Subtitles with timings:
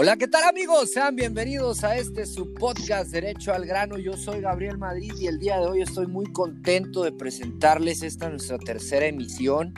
[0.00, 0.92] Hola, ¿qué tal amigos?
[0.92, 3.98] Sean bienvenidos a este su podcast Derecho al Grano.
[3.98, 8.30] Yo soy Gabriel Madrid y el día de hoy estoy muy contento de presentarles esta
[8.30, 9.74] nuestra tercera emisión.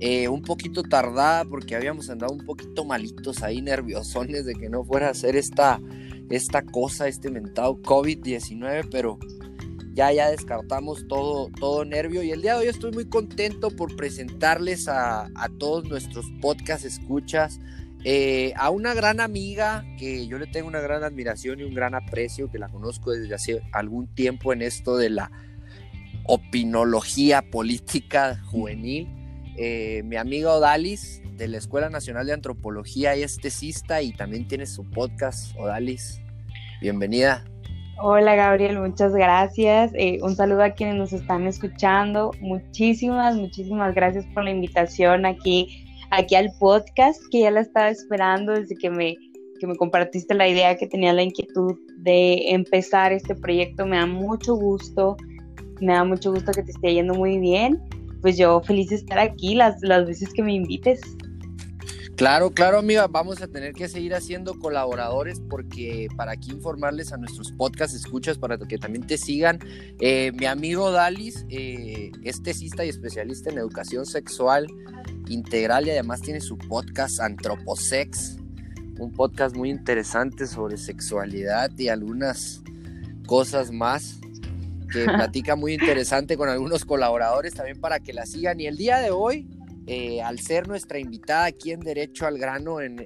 [0.00, 4.86] Eh, un poquito tardada porque habíamos andado un poquito malitos ahí, nerviosones de que no
[4.86, 5.78] fuera a hacer esta,
[6.30, 9.18] esta cosa, este mentado COVID-19, pero
[9.92, 13.94] ya, ya descartamos todo, todo nervio y el día de hoy estoy muy contento por
[13.96, 17.60] presentarles a, a todos nuestros podcast escuchas,
[18.04, 21.94] eh, a una gran amiga que yo le tengo una gran admiración y un gran
[21.94, 25.32] aprecio, que la conozco desde hace algún tiempo en esto de la
[26.24, 29.08] opinología política juvenil.
[29.56, 34.66] Eh, mi amiga Odalis de la Escuela Nacional de Antropología es tesista y también tiene
[34.66, 35.56] su podcast.
[35.58, 36.22] Odalis,
[36.80, 37.44] bienvenida.
[38.00, 39.90] Hola Gabriel, muchas gracias.
[39.94, 42.30] Eh, un saludo a quienes nos están escuchando.
[42.40, 48.52] Muchísimas, muchísimas gracias por la invitación aquí aquí al podcast, que ya la estaba esperando
[48.52, 49.16] desde que me,
[49.58, 53.86] que me compartiste la idea, que tenía la inquietud de empezar este proyecto.
[53.86, 55.16] Me da mucho gusto,
[55.80, 57.80] me da mucho gusto que te esté yendo muy bien.
[58.22, 61.00] Pues yo feliz de estar aquí las, las veces que me invites.
[62.18, 67.16] Claro, claro, amiga, vamos a tener que seguir haciendo colaboradores porque para aquí informarles a
[67.16, 69.60] nuestros podcast escuchas para que también te sigan.
[70.00, 74.66] Eh, mi amigo Dalis eh, es tesista y especialista en educación sexual
[75.28, 78.38] integral y además tiene su podcast Antroposex,
[78.98, 82.64] un podcast muy interesante sobre sexualidad y algunas
[83.28, 84.18] cosas más
[84.92, 88.58] que platica muy interesante con algunos colaboradores también para que la sigan.
[88.58, 89.48] Y el día de hoy,
[89.88, 93.04] eh, al ser nuestra invitada aquí en Derecho al Grano, en,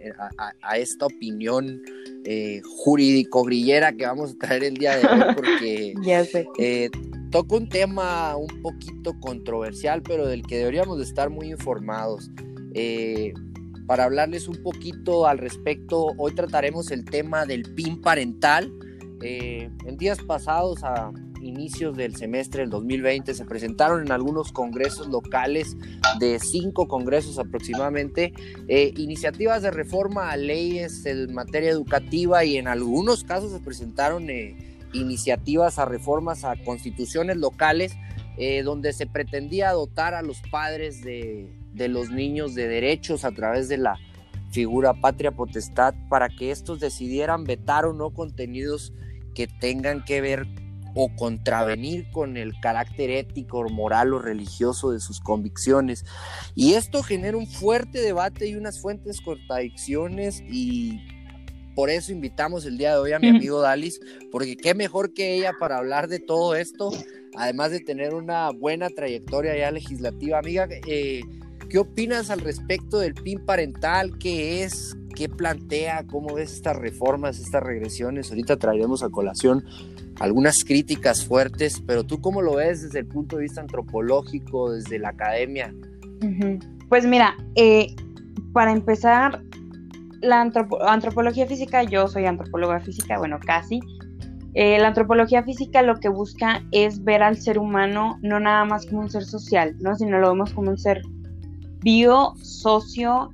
[0.63, 1.81] a, esta opinión
[2.25, 6.47] eh, jurídico-grillera que vamos a traer el día de hoy, porque ya sé.
[6.59, 6.91] Eh,
[7.31, 12.31] toca un tema un poquito controversial, pero del que deberíamos de estar muy informados.
[12.75, 13.33] Eh,
[13.87, 18.73] para hablarles un poquito al respecto, hoy trataremos el tema del PIN parental.
[19.23, 21.13] Eh, en días pasados, a
[21.43, 25.77] inicios del semestre del 2020, se presentaron en algunos congresos locales,
[26.19, 28.33] de cinco congresos aproximadamente,
[28.69, 34.29] eh, iniciativas de reforma a leyes en materia educativa y en algunos casos se presentaron
[34.93, 37.93] iniciativas a reformas a constituciones locales
[38.39, 43.33] eh, donde se pretendía dotar a los padres de, de, los niños de derechos a
[43.33, 43.99] través de la
[44.51, 48.93] figura patria potestad para que estos decidieran vetar o no contenidos
[49.35, 50.47] que tengan que ver
[50.95, 56.05] o contravenir con el carácter ético, moral o religioso de sus convicciones.
[56.55, 61.01] Y esto genera un fuerte debate y unas fuentes contradicciones y
[61.75, 65.35] por eso invitamos el día de hoy a mi amigo Dalis, porque qué mejor que
[65.35, 66.93] ella para hablar de todo esto,
[67.35, 70.39] además de tener una buena trayectoria ya legislativa.
[70.39, 71.23] Amiga, eh,
[71.73, 74.19] ¿qué opinas al respecto del PIN parental?
[74.19, 74.95] ¿Qué es?
[75.17, 76.05] ¿Qué plantea?
[76.07, 78.29] ¿Cómo ves estas reformas, estas regresiones?
[78.29, 79.65] Ahorita traeremos a colación
[80.21, 84.99] algunas críticas fuertes, pero tú cómo lo ves desde el punto de vista antropológico, desde
[84.99, 85.75] la academia?
[86.91, 87.87] Pues mira, eh,
[88.53, 89.43] para empezar,
[90.21, 93.81] la antropología física, yo soy antropóloga física, bueno, casi.
[94.53, 98.85] Eh, la antropología física lo que busca es ver al ser humano no nada más
[98.85, 99.97] como un ser social, ¿no?
[99.97, 101.01] sino lo vemos como un ser
[101.83, 103.31] bio, socio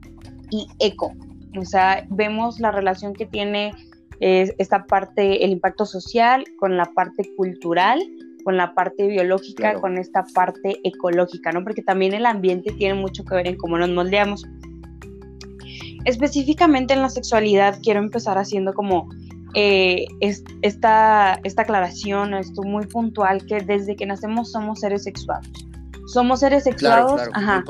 [0.51, 1.13] y eco.
[1.57, 3.73] O sea, vemos la relación que tiene
[4.21, 8.01] eh, esta parte, el impacto social con la parte cultural,
[8.45, 11.63] con la parte biológica, con esta parte ecológica, ¿no?
[11.63, 14.45] Porque también el ambiente tiene mucho que ver en cómo nos moldeamos.
[16.05, 19.09] Específicamente en la sexualidad quiero empezar haciendo como
[19.55, 25.68] eh, esta, esta aclaración, esto muy puntual, que desde que nacemos somos seres sexuados.
[26.09, 27.63] Somos seres sexuados, ajá.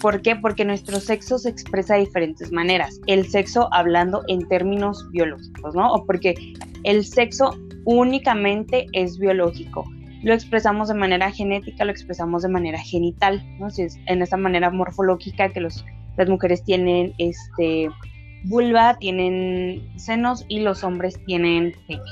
[0.00, 0.36] ¿Por qué?
[0.36, 3.00] Porque nuestro sexo se expresa de diferentes maneras.
[3.06, 5.92] El sexo hablando en términos biológicos, ¿no?
[5.92, 6.34] O porque
[6.84, 9.84] el sexo únicamente es biológico.
[10.22, 13.70] Lo expresamos de manera genética, lo expresamos de manera genital, ¿no?
[13.70, 15.84] Si es en esa manera morfológica que los
[16.16, 17.88] las mujeres tienen este
[18.44, 22.02] vulva, tienen senos y los hombres tienen pene.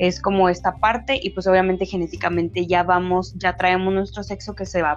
[0.00, 4.66] Es como esta parte y pues obviamente genéticamente ya vamos, ya traemos nuestro sexo que
[4.66, 4.96] se va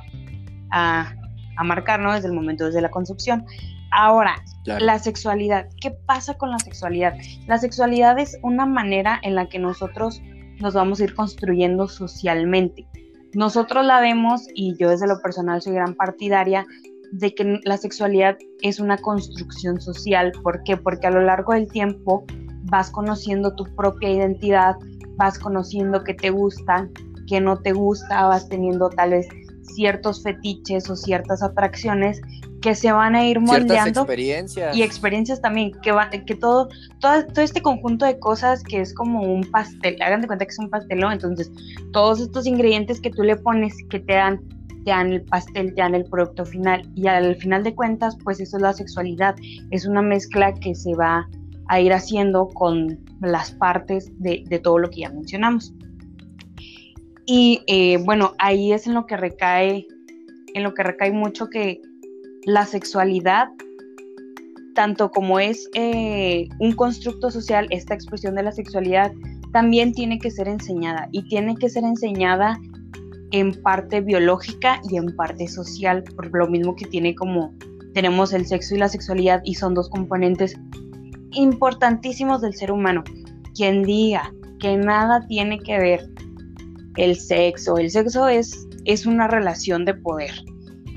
[0.72, 1.14] a,
[1.58, 2.14] a marcar, ¿no?
[2.14, 3.46] Desde el momento, desde la concepción.
[3.92, 4.36] Ahora,
[4.66, 5.68] la sexualidad.
[5.80, 7.14] ¿Qué pasa con la sexualidad?
[7.48, 10.22] La sexualidad es una manera en la que nosotros
[10.60, 12.88] nos vamos a ir construyendo socialmente.
[13.34, 16.66] Nosotros la vemos, y yo desde lo personal soy gran partidaria,
[17.12, 20.32] de que la sexualidad es una construcción social.
[20.42, 20.78] ¿Por qué?
[20.78, 22.26] Porque a lo largo del tiempo
[22.64, 24.76] vas conociendo tu propia identidad,
[25.16, 26.88] vas conociendo qué te gusta,
[27.28, 29.28] qué no te gusta, vas teniendo tal vez
[29.64, 32.22] ciertos fetiches o ciertas atracciones
[32.62, 34.02] que se van a ir moldeando.
[34.02, 34.76] experiencias.
[34.76, 36.70] Y experiencias también, que, va, que todo,
[37.00, 40.52] todo, todo este conjunto de cosas que es como un pastel, hagan de cuenta que
[40.52, 41.52] es un pastelón, entonces
[41.92, 44.40] todos estos ingredientes que tú le pones, que te dan,
[44.86, 48.40] te dan el pastel, te dan el producto final, y al final de cuentas, pues
[48.40, 49.36] eso es la sexualidad,
[49.72, 51.28] es una mezcla que se va
[51.68, 55.74] a ir haciendo con las partes de, de todo lo que ya mencionamos.
[57.26, 59.88] Y eh, bueno, ahí es en lo que recae,
[60.54, 61.82] en lo que recae mucho que
[62.46, 63.48] la sexualidad,
[64.76, 69.12] tanto como es eh, un constructo social, esta expresión de la sexualidad,
[69.54, 72.60] también tiene que ser enseñada y tiene que ser enseñada
[73.32, 77.54] en parte biológica y en parte social, por lo mismo que tiene como
[77.94, 80.56] tenemos el sexo y la sexualidad y son dos componentes
[81.34, 83.04] importantísimos del ser humano.
[83.56, 86.10] Quien diga que nada tiene que ver
[86.98, 87.78] el sexo.
[87.78, 90.32] El sexo es, es una relación de poder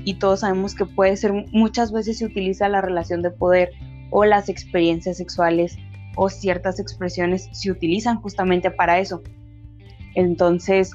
[0.07, 3.71] y todos sabemos que puede ser, muchas veces se utiliza la relación de poder
[4.09, 5.77] o las experiencias sexuales
[6.15, 9.21] o ciertas expresiones se utilizan justamente para eso.
[10.15, 10.91] Entonces,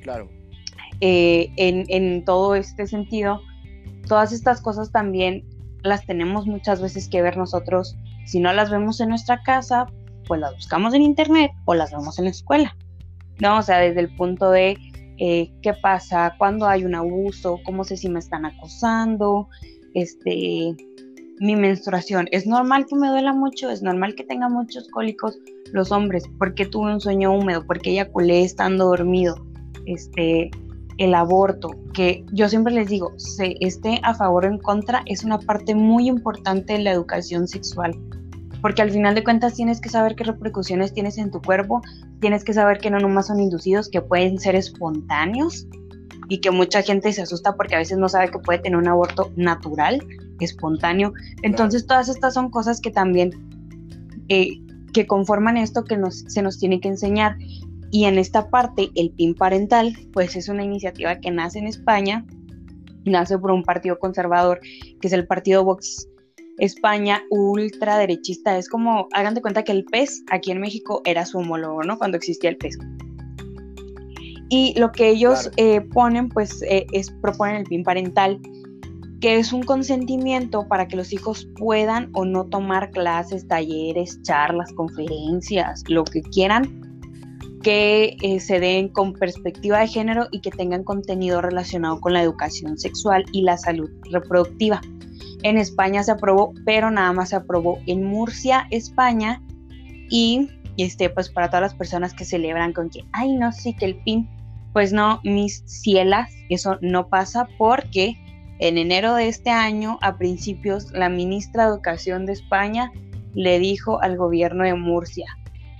[0.00, 0.30] claro.
[1.00, 3.40] Eh, en, en todo este sentido,
[4.06, 5.44] todas estas cosas también
[5.82, 7.96] las tenemos muchas veces que ver nosotros.
[8.26, 9.86] Si no las vemos en nuestra casa,
[10.26, 12.76] pues las buscamos en internet o las vemos en la escuela.
[13.40, 13.58] ¿no?
[13.58, 14.76] O sea, desde el punto de
[15.18, 19.48] eh, qué pasa cuando hay un abuso, cómo sé si me están acosando,
[19.94, 20.74] este,
[21.38, 22.28] mi menstruación.
[22.30, 23.70] ¿Es normal que me duela mucho?
[23.70, 25.38] ¿Es normal que tenga muchos cólicos
[25.72, 26.24] los hombres?
[26.38, 27.66] ¿Por qué tuve un sueño húmedo?
[27.66, 29.36] ¿Por qué eyaculé estando dormido?
[29.86, 30.50] Este,
[30.98, 35.24] el aborto, que yo siempre les digo, se esté a favor o en contra, es
[35.24, 37.98] una parte muy importante de la educación sexual
[38.62, 41.82] porque al final de cuentas tienes que saber qué repercusiones tienes en tu cuerpo,
[42.20, 45.66] tienes que saber que no nomás son inducidos, que pueden ser espontáneos
[46.28, 48.86] y que mucha gente se asusta porque a veces no sabe que puede tener un
[48.86, 50.06] aborto natural,
[50.38, 51.12] espontáneo.
[51.42, 53.32] Entonces todas estas son cosas que también
[54.28, 54.60] eh,
[54.92, 57.36] que conforman esto que nos, se nos tiene que enseñar.
[57.92, 62.24] Y en esta parte, el PIN parental, pues es una iniciativa que nace en España,
[63.04, 64.60] nace por un partido conservador,
[65.00, 66.08] que es el partido Vox
[66.58, 68.56] España ultraderechista.
[68.56, 71.98] Es como, hagan de cuenta que el PES aquí en México era su homólogo, ¿no?
[71.98, 72.78] Cuando existía el PES.
[74.48, 78.40] Y lo que ellos eh, ponen, pues, eh, es proponen el PIN parental,
[79.20, 84.72] que es un consentimiento para que los hijos puedan o no tomar clases, talleres, charlas,
[84.72, 86.81] conferencias, lo que quieran,
[87.62, 92.22] que eh, se den con perspectiva de género y que tengan contenido relacionado con la
[92.22, 94.80] educación sexual y la salud reproductiva.
[95.42, 99.40] En España se aprobó, pero nada más se aprobó en Murcia, España.
[100.10, 103.86] Y, este, pues para todas las personas que celebran con que, ay, no, sí, que
[103.86, 104.28] el PIN,
[104.72, 108.16] pues no, mis cielas, eso no pasa porque
[108.58, 112.92] en enero de este año, a principios, la ministra de Educación de España
[113.34, 115.26] le dijo al gobierno de Murcia,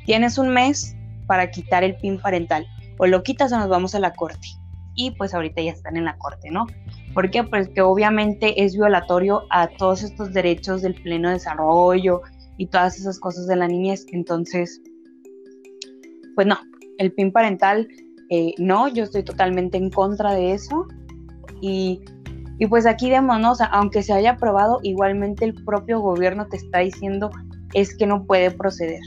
[0.05, 0.97] tienes un mes
[1.27, 2.67] para quitar el PIN parental,
[2.99, 4.49] o lo quitas o nos vamos a la corte.
[4.95, 6.67] Y pues ahorita ya están en la corte, ¿no?
[7.15, 7.45] ¿Por qué?
[7.45, 12.21] Pues que obviamente es violatorio a todos estos derechos del pleno desarrollo
[12.59, 14.07] y todas esas cosas de la niñez.
[14.13, 14.81] Entonces,
[16.35, 16.59] pues no,
[16.99, 17.89] el PIN parental,
[18.31, 20.87] eh, no, yo estoy totalmente en contra de eso.
[21.61, 22.01] Y,
[22.69, 27.31] pues aquí sea, aunque se haya aprobado, igualmente el propio gobierno te está diciendo
[27.75, 29.01] es que no puede proceder.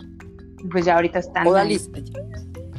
[0.72, 1.46] Pues ya ahorita están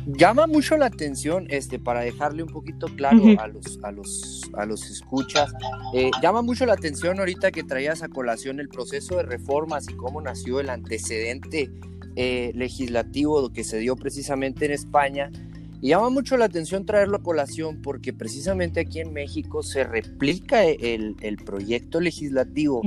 [0.06, 4.64] llama mucho la atención, este, para dejarle un poquito claro a los, a los, a
[4.64, 5.52] los escuchas,
[5.94, 9.94] eh, llama mucho la atención ahorita que traías a colación el proceso de reformas y
[9.94, 11.70] cómo nació el antecedente
[12.14, 15.30] eh, legislativo que se dio precisamente en España
[15.80, 20.64] y llama mucho la atención traerlo a colación porque precisamente aquí en México se replica
[20.64, 21.14] el,
[21.44, 22.82] proyecto legislativo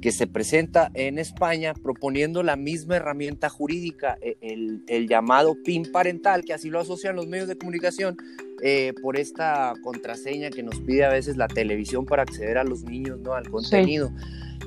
[0.00, 6.44] que se presenta en España proponiendo la misma herramienta jurídica, e, el, llamado PIN parental,
[6.44, 8.16] que así lo asocian los medios de comunicación
[8.62, 12.84] eh, por esta contraseña que nos pide a veces la televisión para acceder a los
[12.84, 13.34] niños, ¿no?
[13.34, 14.12] Al contenido.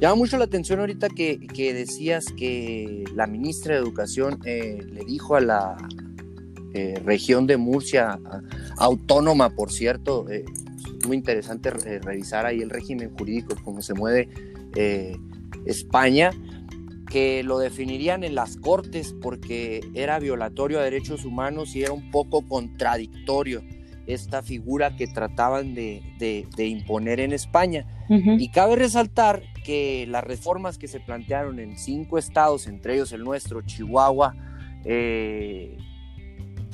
[0.01, 1.39] Llama mucho la atención ahorita que,
[1.73, 5.77] decías que la ministra de Educación eh, le dijo a la,
[6.73, 8.19] eh, región de Murcia,
[8.77, 10.29] autónoma, por cierto.
[10.29, 10.45] Eh,
[11.05, 14.29] muy interesante eh, revisar ahí el régimen jurídico, cómo se mueve
[15.65, 16.31] España,
[17.09, 22.11] que lo definirían en las cortes porque era violatorio a derechos humanos y era un
[22.11, 23.63] poco contradictorio
[24.05, 26.01] esta figura que trataban de,
[26.57, 27.85] imponer en España.
[28.09, 33.23] Y cabe resaltar que las reformas que se plantearon en cinco estados, entre ellos el
[33.23, 34.33] nuestro, Chihuahua,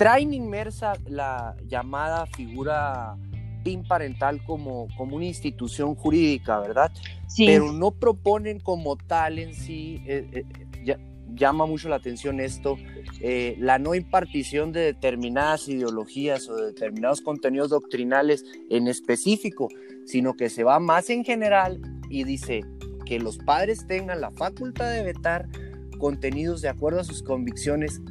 [0.04, 3.16] traen inmersa la llamada figura
[3.64, 6.92] PIN parental como, como una institución jurídica, ¿verdad?
[7.30, 7.46] Sí.
[7.46, 10.98] Pero no proponen como tal en sí, eh, eh,
[11.34, 12.76] llama mucho la atención esto,
[13.22, 19.70] eh, la no impartición de determinadas ideologías o de determinados contenidos doctrinales en específico,
[20.06, 21.80] sino que se va más en general
[22.10, 22.60] y dice
[23.06, 25.48] que los padres tengan la facultad de vetar
[25.98, 28.02] contenidos de acuerdo a sus convicciones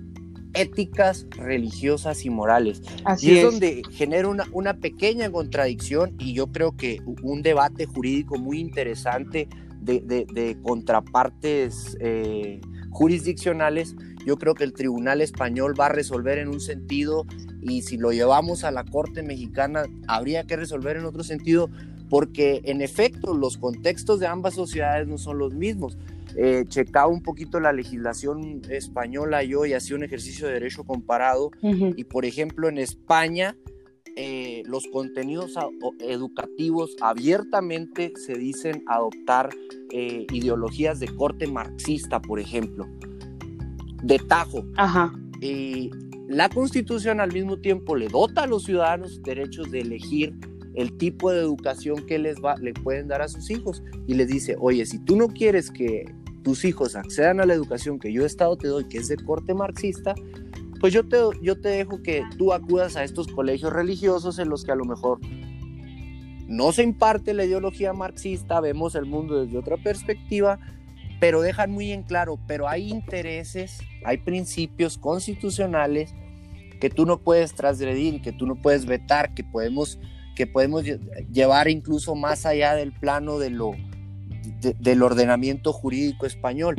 [0.54, 2.82] éticas, religiosas y morales.
[3.04, 7.86] Así y es, donde genera una, una, pequeña contradicción y yo creo que un debate
[7.86, 9.48] jurídico muy interesante
[9.80, 16.48] de, de, contrapartes eh, jurisdiccionales, yo creo que el Tribunal Español va a resolver en
[16.48, 17.26] un sentido
[17.60, 21.70] y si lo llevamos a la Corte Mexicana habría que resolver en otro sentido
[22.08, 25.96] porque en efecto los contextos de ambas sociedades no son los mismos.
[26.36, 31.50] Eh, checaba un poquito la legislación española yo y hacía un ejercicio de derecho comparado
[31.62, 33.54] y por ejemplo en España
[34.16, 35.54] eh, los contenidos
[36.00, 39.50] educativos abiertamente se dicen adoptar
[39.90, 42.86] eh, ideologías de corte marxista, por ejemplo,
[44.02, 44.64] de tajo.
[44.76, 45.12] Ajá.
[46.28, 50.34] la constitución al mismo tiempo le dota a los ciudadanos derechos de elegir
[50.74, 54.28] el tipo de educación que les va, le pueden dar a sus hijos y les
[54.28, 56.06] dice, oye, si tú no quieres que
[56.42, 59.54] tus hijos accedan a la educación que yo Estado te doy, que es de corte
[59.54, 60.14] marxista,
[60.80, 64.64] pues yo te, yo te dejo que tú acudas a estos colegios religiosos en los
[64.64, 65.20] que a lo mejor
[66.48, 70.58] no se imparte la ideología marxista, vemos el mundo desde otra perspectiva,
[71.20, 76.14] pero dejan muy en claro, pero hay intereses, hay principios constitucionales
[76.80, 80.00] que tú no puedes transgredir, que tú no puedes vetar, que podemos,
[80.34, 80.82] que podemos
[81.30, 83.76] llevar incluso más allá del plano de lo,
[84.42, 86.76] del ordenamiento jurídico español.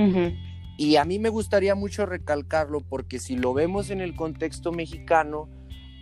[0.77, 5.47] Y a mí me gustaría mucho recalcarlo porque si lo vemos en el contexto mexicano,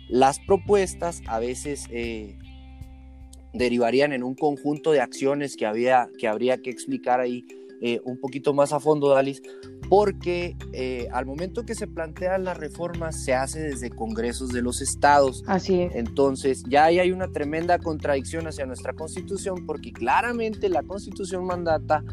[0.08, 2.38] las propuestas a veces eh,
[3.52, 7.46] derivarían en un conjunto de acciones que, había, que habría que explicar ahí
[7.84, 9.42] eh, un poquito más a fondo, Dalis,
[9.88, 14.80] porque eh, al momento que se plantean las reformas se hace desde congresos de los
[14.80, 15.42] estados.
[15.48, 15.94] Así es.
[15.96, 22.04] Entonces ya ahí hay una tremenda contradicción hacia nuestra constitución porque claramente la constitución mandata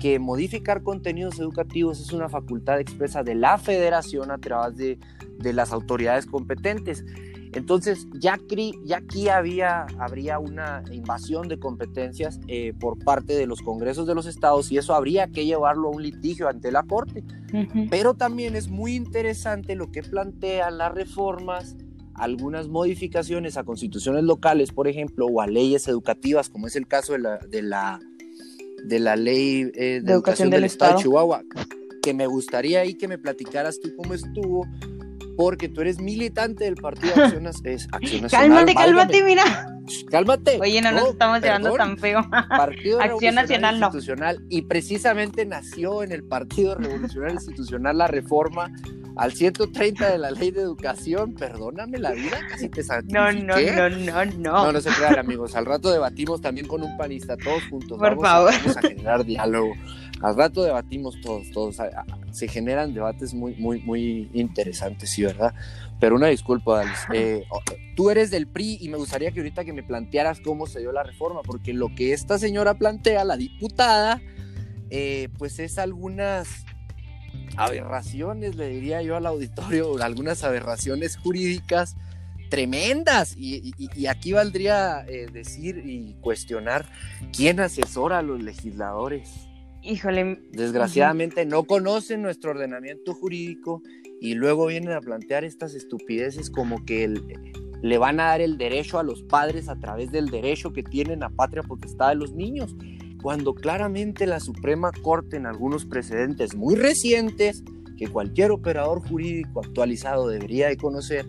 [0.00, 4.98] que modificar contenidos educativos es una facultad expresa de la federación a través de,
[5.38, 7.04] de las autoridades competentes.
[7.52, 14.06] Entonces, ya, aquí había, habría una invasión de competencias eh, por parte de los congresos
[14.06, 17.24] de los estados y eso habría que llevarlo a un litigio ante la Corte.
[17.90, 21.76] Pero también es muy interesante lo que plantean las reformas,
[22.14, 27.12] algunas modificaciones a constituciones locales, por ejemplo, o a leyes educativas, como es el caso
[27.12, 28.00] de la, de la
[28.84, 30.96] de la ley eh, de, educación, del, Estado.
[30.96, 31.42] de Chihuahua,
[32.02, 34.66] que me gustaría ahí que me platicaras tú cómo estuvo,
[35.38, 38.28] porque tú eres militante del Partido Acción, es, Acción Nacional.
[38.28, 39.44] Cálmate, cálmate, mira.
[40.10, 40.58] Cálmate.
[40.60, 42.28] Oye, no, nos estamos llevando tan feo.
[42.48, 48.72] Partido Acción Nacional Institucional, Y precisamente nació en el Partido Revolucionario Institucional la reforma
[49.14, 53.90] al 130 de la ley de educación, perdóname la vida, casi te No, no, no,
[53.90, 54.64] no, no.
[54.64, 55.54] No, no se crean, amigos.
[55.54, 57.96] Al rato debatimos también con un panista, todos juntos.
[57.96, 58.52] Por favor.
[58.52, 59.72] vamos a generar diálogo.
[60.20, 61.76] Al rato debatimos todos, todos.
[62.32, 65.54] Se generan debates muy, muy, muy interesantes, sí, ¿verdad?
[66.00, 67.06] Pero una disculpa, Alice.
[67.12, 67.44] Eh,
[67.96, 70.92] tú eres del PRI y me gustaría que ahorita que me plantearas cómo se dio
[70.92, 74.20] la reforma, porque lo que esta señora plantea, la diputada,
[74.90, 76.64] eh, pues es algunas
[77.56, 81.96] aberraciones, le diría yo al auditorio, algunas aberraciones jurídicas
[82.48, 83.36] tremendas.
[83.36, 83.74] Y,
[84.06, 86.86] aquí valdría eh, decir y cuestionar
[87.36, 89.47] quién asesora a los legisladores.
[89.88, 90.42] Híjole.
[90.52, 93.82] Desgraciadamente no conocen nuestro ordenamiento jurídico
[94.20, 97.08] y luego vienen a plantear estas estupideces como que
[97.80, 101.22] le van a dar el derecho a los padres a través del derecho que tienen
[101.22, 102.76] a patria potestad de los niños
[103.22, 107.64] cuando claramente la Suprema Corte en algunos precedentes muy recientes,
[107.96, 111.26] que cualquier operador jurídico actualizado debería de conocer,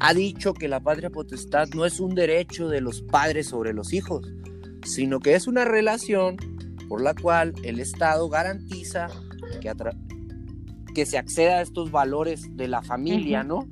[0.00, 3.92] ha dicho que la patria potestad no es un derecho de los padres sobre los
[3.92, 4.26] hijos,
[4.82, 6.36] sino que es una relación
[6.88, 9.08] por la cual el Estado garantiza
[9.60, 9.72] que,
[10.94, 13.68] que se acceda a estos valores de la familia, ¿no?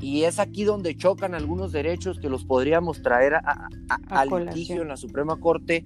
[0.00, 3.68] Y es aquí donde chocan algunos derechos que los podríamos traer a,
[4.08, 5.84] al litigio en la Suprema Corte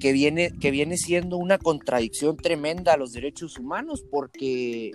[0.00, 4.90] que viene, que viene siendo una contradicción tremenda a los derechos humanos, porque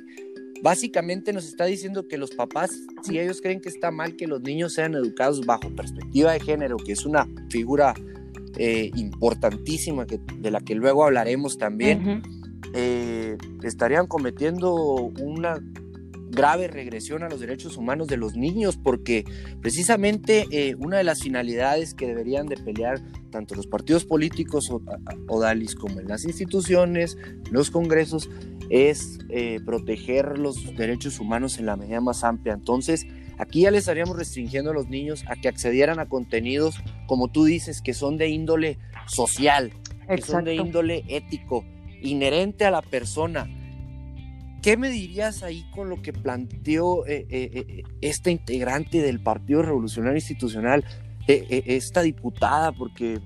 [0.61, 2.71] básicamente nos está diciendo que los papás,
[3.03, 6.75] si ellos creen que está mal que los niños sean educados bajo perspectiva de género,
[6.75, 7.93] que es una figura
[8.57, 12.23] eh, importantísima que, de la que luego hablaremos también,
[12.73, 15.61] eh, estarían cometiendo una
[16.29, 19.25] grave regresión a los derechos humanos de los niños, porque
[19.61, 25.39] precisamente eh, una de las finalidades que deberían de pelear tanto los partidos políticos o,
[25.39, 27.17] DALIS como en las instituciones,
[27.51, 28.29] los congresos,
[28.69, 32.53] es eh, proteger los derechos humanos en la medida más amplia.
[32.53, 33.05] Entonces,
[33.37, 37.45] aquí ya les estaríamos restringiendo a los niños a que accedieran a contenidos, como tú
[37.45, 39.73] dices, que son de índole social,
[40.07, 41.65] que son de índole ético,
[42.01, 43.49] inherente a la persona
[44.61, 49.61] ¿Qué me dirías ahí con lo que planteó eh, eh, eh, esta integrante del Partido
[49.61, 50.83] Revolucionario Institucional,
[51.27, 52.71] esta diputada?
[52.71, 53.19] Porque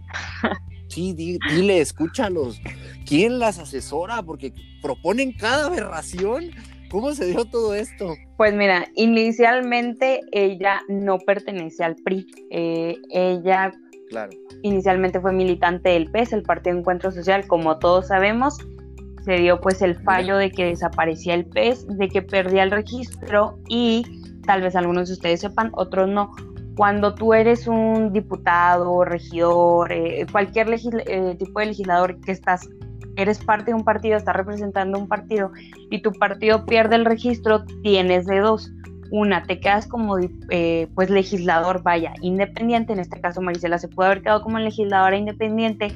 [0.91, 2.61] sí, dile, escúchalos.
[3.05, 4.21] ¿Quién las asesora?
[4.21, 6.51] Porque proponen cada aberración.
[6.89, 8.15] ¿Cómo se dio todo esto?
[8.37, 12.27] Pues mira, inicialmente ella no pertenecía al PRI.
[12.51, 13.71] ella
[14.09, 14.31] claro.
[14.61, 18.57] inicialmente fue militante del PES, el Partido Encuentro Social, como todos sabemos
[19.23, 23.59] se dio pues el fallo de que desaparecía el pez, de que perdía el registro
[23.67, 24.03] y
[24.45, 26.31] tal vez algunos de ustedes sepan, otros no.
[26.75, 32.69] Cuando tú eres un diputado, regidor, eh, cualquier eh, tipo de legislador que estás,
[33.17, 35.51] eres parte de un partido, estás representando un partido
[35.89, 38.71] y tu partido pierde el registro, tienes de dos.
[39.11, 40.17] Una, te quedas como
[40.49, 45.17] eh, pues legislador, vaya, independiente, en este caso Marisela se puede haber quedado como legisladora
[45.17, 45.89] independiente,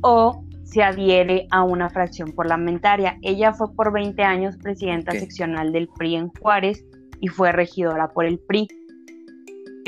[0.00, 3.16] o se adhiere a una fracción parlamentaria.
[3.22, 6.84] Ella fue por 20 años presidenta seccional del PRI en Juárez
[7.20, 8.68] y fue regidora por el PRI.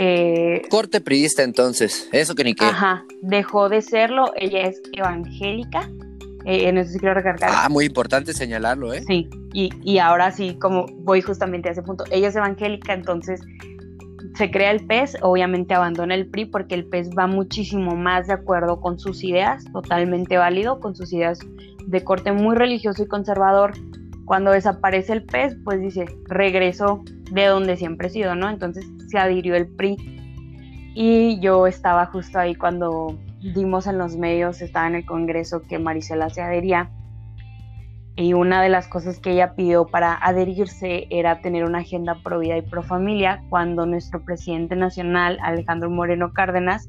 [0.03, 2.65] Eh, Corte priista entonces, eso que ni qué.
[2.65, 5.91] Ajá, dejó de serlo, ella es evangélica,
[6.47, 7.51] eh, en eso sí quiero recargar.
[7.53, 9.05] Ah, muy importante señalarlo, ¿eh?
[9.07, 13.43] Sí, y, y ahora sí, como voy justamente a ese punto, ella es evangélica, entonces
[14.37, 18.33] se crea el PES, obviamente abandona el PRI porque el PES va muchísimo más de
[18.33, 21.41] acuerdo con sus ideas, totalmente válido, con sus ideas
[21.87, 23.75] de corte muy religioso y conservador.
[24.31, 28.49] Cuando desaparece el PES, pues dice, regreso de donde siempre he sido, ¿no?
[28.49, 29.97] Entonces se adhirió el PRI.
[30.95, 35.81] Y yo estaba justo ahí cuando dimos en los medios, estaba en el Congreso que
[35.81, 36.93] Marisela se adhería
[38.15, 42.39] y una de las cosas que ella pidió para adherirse era tener una agenda pro
[42.39, 46.89] vida y pro familia, cuando nuestro presidente nacional, Alejandro Moreno Cárdenas,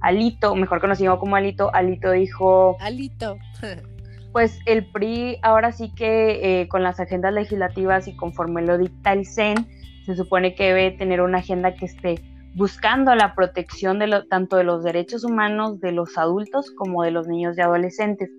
[0.00, 2.78] Alito, mejor conocido como Alito, Alito dijo...
[2.80, 3.36] Alito.
[4.38, 9.12] pues el PRI ahora sí que eh, con las agendas legislativas y conforme lo dicta
[9.12, 9.66] el CEN,
[10.06, 12.22] se supone que debe tener una agenda que esté
[12.54, 17.26] buscando la protección de tanto de los derechos humanos de los adultos como de los
[17.26, 18.30] niños y adolescentes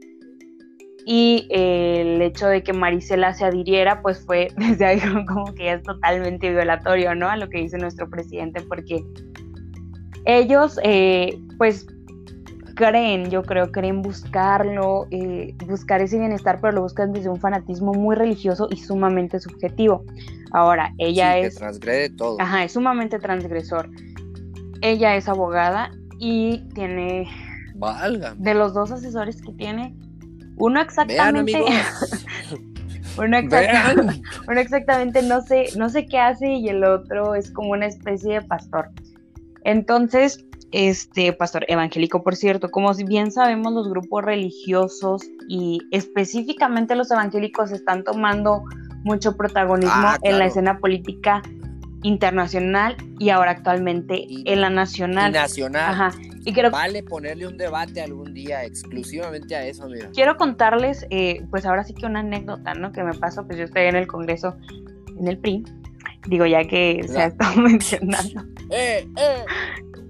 [1.06, 5.74] y eh, el hecho de que Marisela se adhiriera, pues fue desde ahí como que
[5.74, 7.28] es totalmente violatorio, ¿no?
[7.28, 9.04] A lo que dice nuestro presidente, porque
[10.24, 11.88] ellos, eh, pues,
[12.80, 17.94] creen, yo creo, creen buscarlo, eh, buscar ese bienestar, pero lo buscan desde un fanatismo
[17.94, 20.06] muy religioso y sumamente subjetivo.
[20.52, 21.56] Ahora, ella es...
[21.56, 22.38] Que transgrede todo.
[22.40, 23.90] Ajá, es sumamente transgresor.
[24.80, 27.28] Ella es abogada y tiene...
[27.76, 28.34] Valga.
[28.38, 29.94] De los dos asesores que tiene,
[30.56, 31.62] uno exactamente.
[33.18, 37.72] uno, exactamente uno exactamente no sé, no sé qué hace y el otro es como
[37.72, 38.90] una especie de pastor.
[39.66, 47.10] Entonces, este pastor evangélico, por cierto, como bien sabemos, los grupos religiosos y específicamente los
[47.12, 48.64] evangélicos están tomando
[49.04, 51.42] mucho protagonismo ah, en la escena política
[52.04, 55.32] internacional y ahora actualmente en la nacional.
[55.32, 55.92] nacional.
[55.92, 56.12] Ajá.
[56.46, 60.10] Y quiero, vale ponerle un debate algún día exclusivamente a eso, mira.
[60.14, 62.92] Quiero contarles, eh, pues ahora sí que una anécdota, ¿no?
[62.92, 64.56] Que me pasó, pues yo estoy en el Congreso,
[65.18, 65.66] en el PRI,
[66.28, 68.44] digo ya que se ha estado mencionando.
[68.70, 69.46] ¡Eh, eh!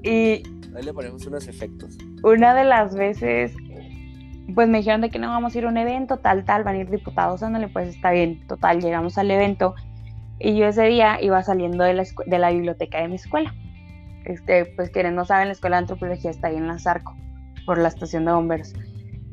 [0.04, 0.44] Y...
[0.76, 1.98] Ahí le ponemos unos efectos.
[2.24, 3.54] Una de las veces,
[4.54, 6.76] pues me dijeron de que no vamos a ir a un evento, tal, tal, van
[6.76, 9.76] a ir diputados, ándale, pues está bien, total, llegamos al evento
[10.40, 13.54] y yo ese día iba saliendo de la, de la biblioteca de mi escuela.
[14.26, 17.16] Este, pues quienes no saben, la escuela de antropología está ahí en la Zarco,
[17.66, 18.74] por la estación de bomberos.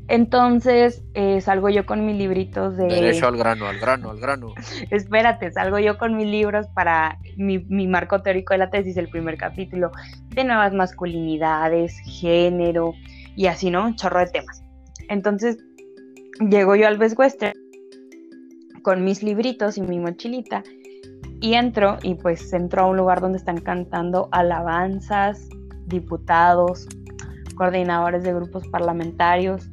[0.09, 2.87] Entonces eh, salgo yo con mis libritos de...
[2.87, 4.55] Derecho al grano, al grano, al grano.
[4.91, 9.09] Espérate, salgo yo con mis libros para mi, mi, marco teórico de la tesis, el
[9.09, 9.91] primer capítulo,
[10.29, 12.95] de nuevas masculinidades, género
[13.35, 13.85] y así, ¿no?
[13.85, 14.63] Un chorro de temas.
[15.09, 15.59] Entonces
[16.39, 17.55] llego yo al Best Western
[18.83, 20.63] con mis libritos y mi mochilita
[21.41, 25.49] y entro y pues entro a un lugar donde están cantando alabanzas,
[25.87, 26.87] diputados,
[27.57, 29.69] coordinadores de grupos parlamentarios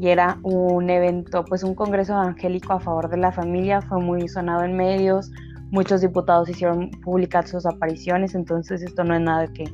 [0.00, 4.28] y era un evento, pues un congreso evangélico a favor de la familia, fue muy
[4.28, 5.30] sonado en medios,
[5.70, 9.64] muchos diputados hicieron públicas sus apariciones, entonces esto no es nada que,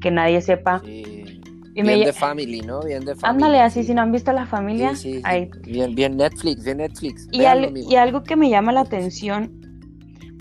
[0.00, 0.80] que nadie sepa.
[0.84, 1.40] Sí.
[1.74, 2.80] bien de family, ¿no?
[2.80, 3.44] Bien de family.
[3.44, 4.94] Ándale, así, si no han visto la familia.
[4.94, 5.22] Sí,
[5.62, 7.28] Bien, bien Netflix, bien Netflix.
[7.32, 9.62] Y, y algo que me llama la atención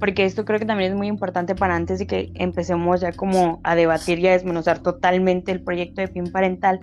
[0.01, 3.61] porque esto creo que también es muy importante para antes de que empecemos ya como
[3.63, 6.79] a debatir y a desmenuzar totalmente el proyecto de PIN parental,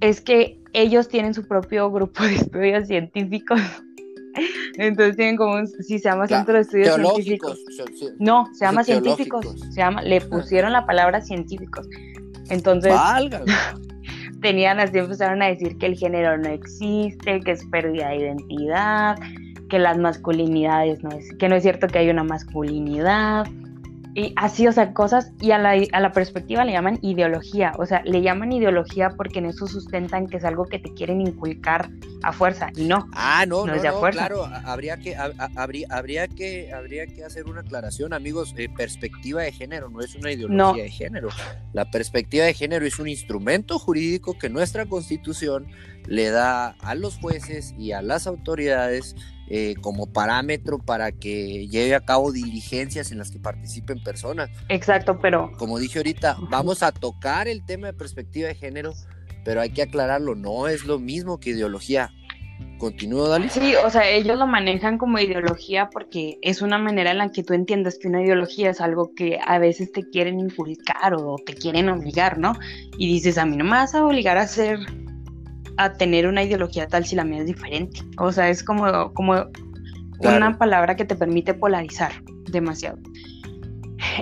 [0.00, 3.60] es que ellos tienen su propio grupo de estudios científicos.
[4.76, 7.58] Entonces tienen como un, sí, se llama Centro de Estudios Científicos.
[8.18, 9.46] No, se llama científicos.
[9.72, 11.86] Se llama, le pusieron la palabra científicos.
[12.48, 12.94] Entonces,
[14.40, 19.18] tenían así, empezaron a decir que el género no existe, que es pérdida de identidad,
[19.68, 23.46] que las masculinidades no es, que no es cierto que hay una masculinidad,
[24.14, 27.86] y así, o sea, cosas, y a la, a la perspectiva le llaman ideología, o
[27.86, 31.90] sea, le llaman ideología porque en eso sustentan que es algo que te quieren inculcar
[32.22, 33.08] a fuerza, y no.
[33.12, 38.12] Ah, no, no, no, claro, habría que, habría, habría, que, habría que hacer una aclaración,
[38.12, 41.28] amigos, eh, perspectiva de género no es una ideología de género,
[41.72, 45.68] la perspectiva de género es un instrumento jurídico que nuestra constitución
[46.06, 49.14] le da a los jueces y a las autoridades
[49.52, 54.48] eh, como parámetro para que lleve a cabo diligencias en las que participen personas.
[54.68, 55.50] Exacto, pero...
[55.58, 58.92] Como dije ahorita, vamos a tocar el tema de perspectiva de género,
[59.44, 62.12] pero hay que aclararlo, no es lo mismo que ideología.
[62.78, 63.48] Continúo, Dali.
[63.48, 67.42] Sí, o sea, ellos lo manejan como ideología porque es una manera en la que
[67.42, 71.54] tú entiendes que una ideología es algo que a veces te quieren inculcar o te
[71.54, 72.52] quieren obligar, ¿no?
[72.96, 74.78] Y dices, a mí no me vas a obligar a ser
[75.76, 78.00] a tener una ideología tal si la mía es diferente.
[78.18, 79.46] O sea, es como, como
[80.20, 82.12] una palabra que te permite polarizar
[82.50, 82.98] demasiado.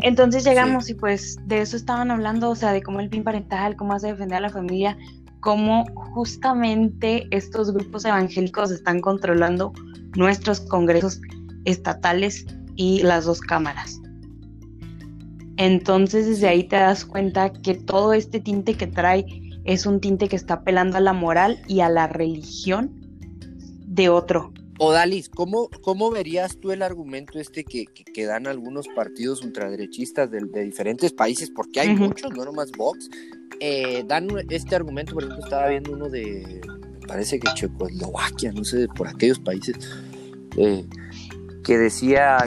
[0.02, 3.76] Entonces llegamos y pues de eso estaban hablando, o sea, de cómo el PIN parental,
[3.76, 4.96] cómo hace defender a la familia,
[5.40, 5.84] cómo
[6.14, 9.72] justamente estos grupos evangélicos están controlando
[10.16, 11.20] nuestros congresos
[11.64, 14.00] estatales y las dos cámaras.
[15.56, 19.24] Entonces desde ahí te das cuenta que todo este tinte que trae
[19.68, 22.90] es un tinte que está apelando a la moral y a la religión
[23.87, 24.50] de otro.
[24.78, 30.40] Odalis, ¿cómo, ¿cómo verías tú el argumento este que, que, dan algunos partidos ultraderechistas de,
[30.64, 31.50] diferentes países?
[31.50, 33.11] Porque hay muchos, no nomás Vox.
[33.61, 36.62] Eh, dan este argumento, por ejemplo, estaba viendo uno de,
[37.00, 39.76] me parece que Checoslovaquia, no sé, por aquellos países,
[40.57, 40.87] eh,
[41.62, 42.38] que decía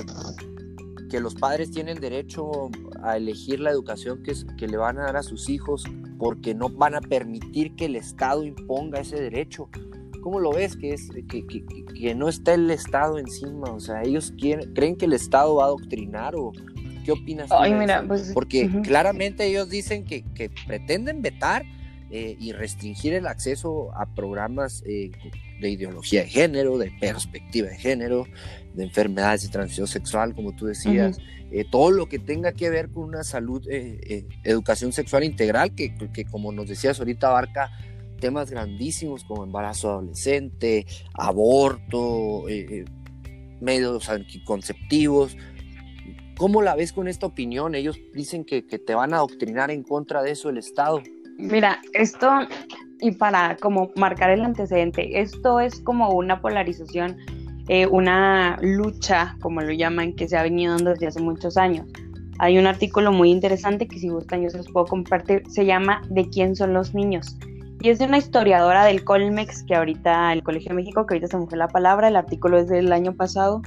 [1.11, 2.71] que los padres tienen derecho
[3.03, 5.83] a elegir la educación que, que le van a dar a sus hijos
[6.17, 9.69] porque no van a permitir que el Estado imponga ese derecho.
[10.21, 10.77] ¿Cómo lo ves?
[10.77, 15.05] Que, es, que, que, no está el Estado encima, o sea, ellos quieren, creen que
[15.05, 16.53] el Estado va a adoctrinar o
[17.03, 17.51] qué opinas?
[17.51, 20.23] Ay, mira, pues, porque claramente ellos dicen que,
[20.65, 21.65] pretenden vetar
[22.09, 25.11] eh, y restringir el acceso a programas eh,
[25.59, 28.27] de ideología de género, de perspectiva de género,
[28.73, 31.17] de enfermedades de transmisión sexual, como tú decías,
[31.51, 35.75] eh, todo lo que tenga que ver con una salud, eh, eh, educación sexual integral,
[35.75, 37.69] que, que, como nos decías ahorita abarca
[38.19, 42.45] temas grandísimos como embarazo adolescente, aborto,
[43.59, 45.35] medios anticonceptivos.
[46.37, 47.75] ¿Cómo la ves con esta opinión?
[47.75, 51.01] Ellos dicen que, que te van a adoctrinar en contra de eso el Estado.
[51.37, 52.29] Mira, esto,
[52.99, 57.17] y para como marcar el antecedente, esto es como una polarización
[57.73, 61.87] eh, una lucha, como lo llaman, que se ha venido dando desde hace muchos años.
[62.37, 66.01] Hay un artículo muy interesante que si gustan yo se los puedo compartir, se llama
[66.09, 67.37] ¿De quién son los niños?
[67.79, 71.29] Y es de una historiadora del Colmex, que ahorita, el Colegio de México, que ahorita
[71.29, 73.61] se me fue la palabra, el artículo es del año pasado,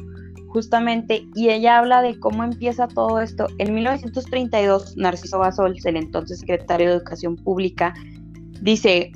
[0.48, 3.46] justamente, y ella habla de cómo empieza todo esto.
[3.56, 7.94] En 1932, Narciso Basol, el entonces secretario de Educación Pública,
[8.60, 9.12] dice,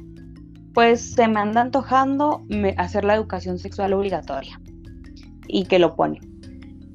[0.73, 2.43] pues se me anda antojando
[2.79, 4.59] hacer la educación sexual obligatoria
[5.49, 6.21] y que lo pone.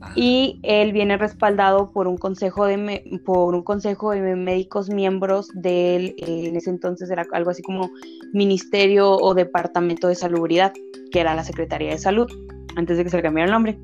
[0.02, 0.14] Ah.
[0.16, 6.16] Y él viene respaldado por un consejo de por un consejo de médicos miembros del
[6.18, 7.90] eh, en ese entonces era algo así como
[8.34, 10.74] ministerio o departamento de salubridad,
[11.12, 12.28] que era la Secretaría de Salud,
[12.76, 13.78] antes de que se le cambiara el nombre.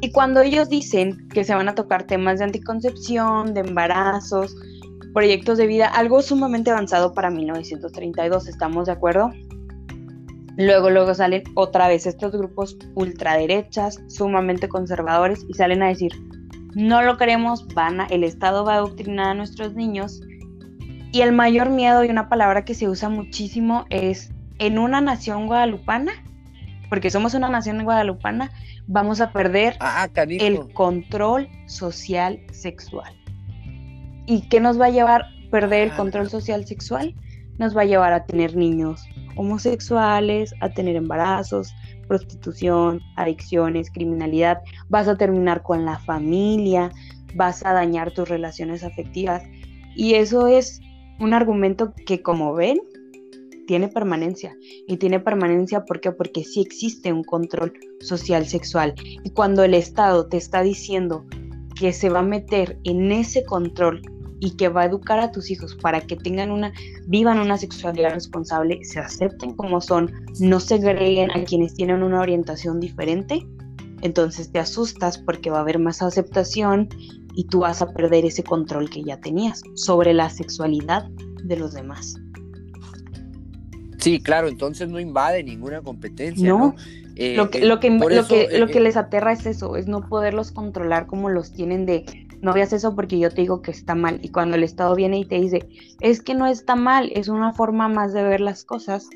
[0.00, 4.54] Y cuando ellos dicen que se van a tocar temas de anticoncepción, de embarazos,
[5.14, 9.30] proyectos de vida, algo sumamente avanzado para 1932, ¿estamos de acuerdo?
[10.56, 16.12] Luego, luego salen otra vez estos grupos ultraderechas, sumamente conservadores, y salen a decir,
[16.74, 20.22] no lo queremos, van el Estado va a adoctrinar a nuestros niños.
[21.12, 25.46] Y el mayor miedo y una palabra que se usa muchísimo es, en una nación
[25.46, 26.12] guadalupana,
[26.88, 28.50] porque somos una nación guadalupana,
[28.86, 33.14] vamos a perder ah, el control social sexual.
[34.26, 37.14] ¿Y qué nos va a llevar a perder el ah, control social sexual?
[37.58, 39.06] Nos va a llevar a tener niños
[39.36, 41.72] homosexuales, a tener embarazos,
[42.08, 46.90] prostitución, adicciones, criminalidad, vas a terminar con la familia,
[47.34, 49.42] vas a dañar tus relaciones afectivas.
[49.94, 50.80] Y eso es
[51.20, 52.78] un argumento que como ven,
[53.66, 54.56] tiene permanencia.
[54.86, 58.94] Y tiene permanencia porque sí existe un control social sexual.
[59.24, 61.26] Y cuando el Estado te está diciendo
[61.78, 64.00] que se va a meter en ese control
[64.40, 66.72] y que va a educar a tus hijos para que tengan una,
[67.06, 72.80] vivan una sexualidad responsable, se acepten como son, no segreguen a quienes tienen una orientación
[72.80, 73.46] diferente,
[74.02, 76.88] entonces te asustas porque va a haber más aceptación
[77.34, 81.08] y tú vas a perder ese control que ya tenías sobre la sexualidad
[81.44, 82.16] de los demás.
[83.98, 86.48] Sí, claro, entonces no invade ninguna competencia.
[86.48, 86.74] No,
[87.16, 90.06] eh, lo, que, lo, que, lo, que, lo que les aterra es eso, es no
[90.06, 93.96] poderlos controlar como los tienen de no veas eso porque yo te digo que está
[93.96, 94.20] mal.
[94.22, 95.68] Y cuando el Estado viene y te dice,
[96.00, 99.08] es que no está mal, es una forma más de ver las cosas,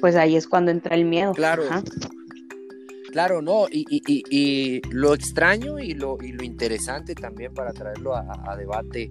[0.00, 1.32] pues ahí es cuando entra el miedo.
[1.32, 1.62] Claro.
[3.12, 8.16] Claro, no, y, y, y, lo extraño y lo, y lo interesante también para traerlo
[8.16, 9.08] a, a debate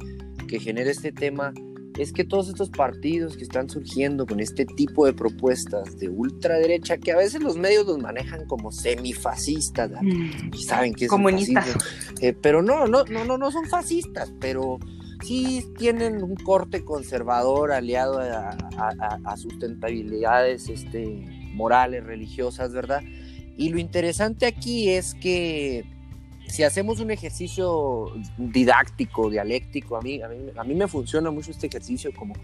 [0.49, 1.53] que genera este tema
[1.97, 6.97] es que todos estos partidos que están surgiendo con este tipo de propuestas de ultraderecha,
[6.97, 10.53] que a veces los medios los manejan como semifascistas, mm.
[10.53, 11.75] y saben que es Comunistas.
[12.21, 14.79] Eh, pero no, no, no, no, no son fascistas, pero
[15.23, 23.01] sí tienen un corte conservador aliado a, sustentabilidades este, morales, religiosas, ¿verdad?
[23.58, 25.86] Y lo interesante aquí es que
[26.53, 32.11] si hacemos un ejercicio didáctico, dialéctico, a mí, a mí, me funciona mucho este ejercicio
[32.15, 32.35] como,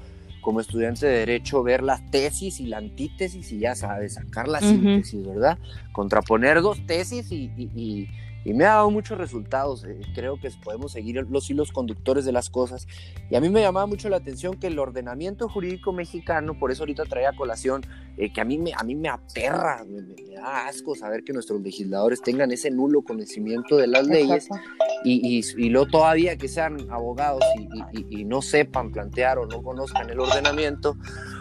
[0.41, 4.61] como estudiante de derecho, ver la tesis y la antítesis y ya sabes, sacar la
[4.61, 5.59] síntesis, ¿verdad?
[5.91, 8.07] Contraponer dos tesis y y
[8.45, 9.83] me ha dado muchos resultados.
[9.83, 12.87] Eh, creo que podemos seguir los hilos conductores de las cosas.
[13.29, 16.83] Y a mí me llamaba mucho la atención que el ordenamiento jurídico mexicano, por eso
[16.83, 17.85] ahorita traía colación,
[18.17, 20.01] eh, que a mí me, a mí me aterra, me,
[20.33, 24.47] da asco saber que nuestros legisladores tengan ese nulo conocimiento de las leyes
[25.03, 27.43] y, y, y luego todavía que sean abogados
[27.93, 30.95] y, y no sepan plantear o no conozcan el ordenamiento,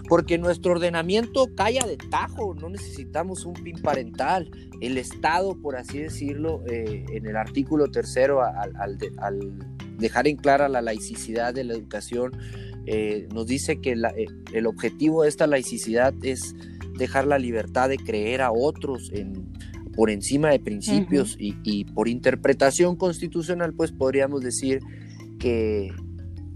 [0.08, 4.50] porque nuestro ordenamiento calla de tajo, no necesitamos un PIN parental.
[4.80, 8.98] El Estado, por así decirlo, eh, en el artículo tercero, al,
[9.98, 12.32] dejar en clara la laicidad de la educación,
[12.86, 16.54] eh, nos dice que eh, el objetivo de esta laicidad es
[16.96, 19.52] dejar la libertad de creer a otros en,
[19.94, 24.80] por encima de principios y, por interpretación constitucional, pues podríamos decir
[25.38, 25.92] que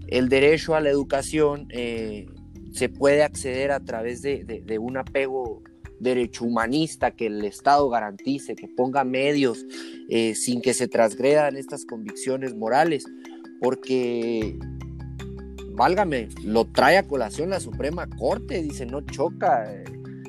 [0.07, 2.25] el derecho a la educación eh,
[2.73, 5.63] se puede acceder a través de un apego
[6.03, 9.65] derecho humanista, que el Estado garantice, que ponga medios
[10.09, 13.05] eh, sin que se transgredan estas convicciones morales,
[13.59, 14.59] porque,
[15.71, 19.85] válgame, lo trae a colación la Suprema Corte, dice, no choca eh,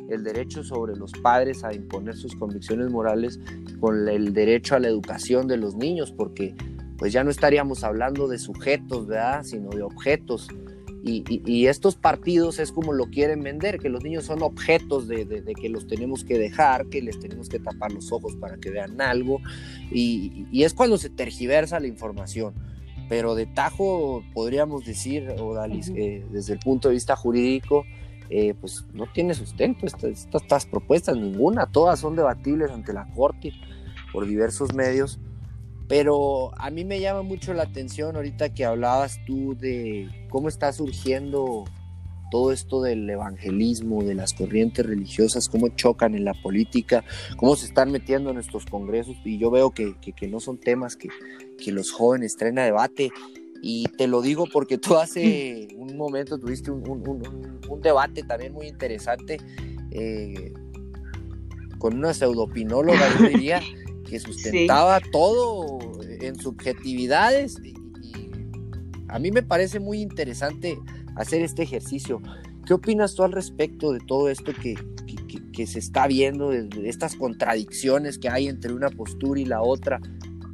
[0.09, 3.41] el derecho sobre los padres a imponer sus convicciones morales
[3.81, 6.55] con el derecho a la educación de los niños, porque
[6.97, 9.43] pues ya no estaríamos hablando de sujetos, ¿verdad?
[9.43, 10.49] Sino de objetos
[11.07, 15.69] y, estos partidos es como lo quieren vender, que los niños son objetos de, que
[15.69, 19.41] los tenemos que dejar, que les tenemos que tapar los ojos para que vean algo,
[19.91, 22.55] y, es cuando se tergiversa la información.
[23.09, 27.85] Pero de tajo podríamos decir, Odalis, eh, desde el punto de vista jurídico,
[28.31, 33.53] eh, pues no tiene sustento estas, estas propuestas, ninguna, todas son debatibles ante la Corte
[34.11, 35.21] por diversos medios
[35.89, 40.73] pero a mí me llama mucho la atención ahorita que hablabas tú de cómo está
[40.73, 41.65] surgiendo
[42.31, 47.05] todo esto del evangelismo, de las corrientes religiosas, cómo chocan en la política,
[47.37, 49.17] cómo se están metiendo en nuestros congresos.
[49.25, 49.95] Y yo veo que,
[50.29, 51.11] no son temas que,
[51.71, 53.11] los jóvenes traen a debate.
[53.63, 59.37] Y te lo digo porque tú hace un momento tuviste un, debate también muy interesante
[59.93, 60.53] eh,
[61.79, 63.61] con una pseudopinóloga, yo diría
[64.09, 65.79] que sustentaba todo
[66.21, 67.75] en subjetividades y,
[69.09, 70.77] a mí me parece muy interesante
[71.15, 72.21] hacer este ejercicio.
[72.67, 74.75] ¿Qué opinas tú al respecto de todo esto que,
[75.53, 80.01] que, se está viendo, de, estas contradicciones que hay entre una postura y la otra?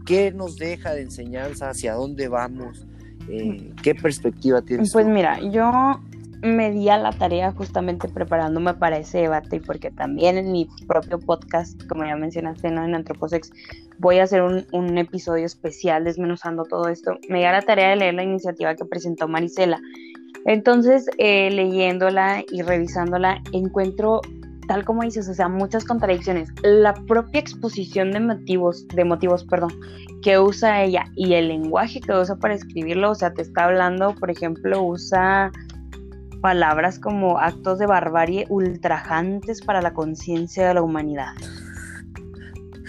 [0.05, 1.71] ¿Qué nos deja de enseñanza?
[1.71, 2.87] ¿Hacia dónde vamos?
[3.29, 4.93] Eh, ¿Qué perspectiva tienes?
[4.93, 6.03] Pues mira, yo
[6.43, 10.69] me di a la tarea justamente preparándome para ese debate y porque también en mi
[10.87, 12.85] propio podcast, como ya mencionaste, ¿no?
[12.85, 13.51] en Antroposex,
[13.99, 17.19] voy a hacer un, episodio especial desmenuzando todo esto.
[17.29, 19.81] Me di a la tarea de leer la iniciativa que presentó Marisela.
[20.47, 24.23] Entonces, eh, leyéndola y revisándola, encuentro,
[24.67, 26.49] tal como dices, o sea, muchas contradicciones.
[26.63, 29.73] La propia exposición de motivos, de motivos, perdón,
[30.23, 34.15] que usa ella y el lenguaje que usa para escribirlo, o sea, te está hablando,
[34.15, 35.51] por ejemplo, usa
[36.41, 41.35] palabras como actos de barbarie ultrajantes para la conciencia de la humanidad.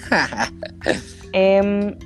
[1.34, 1.98] eh,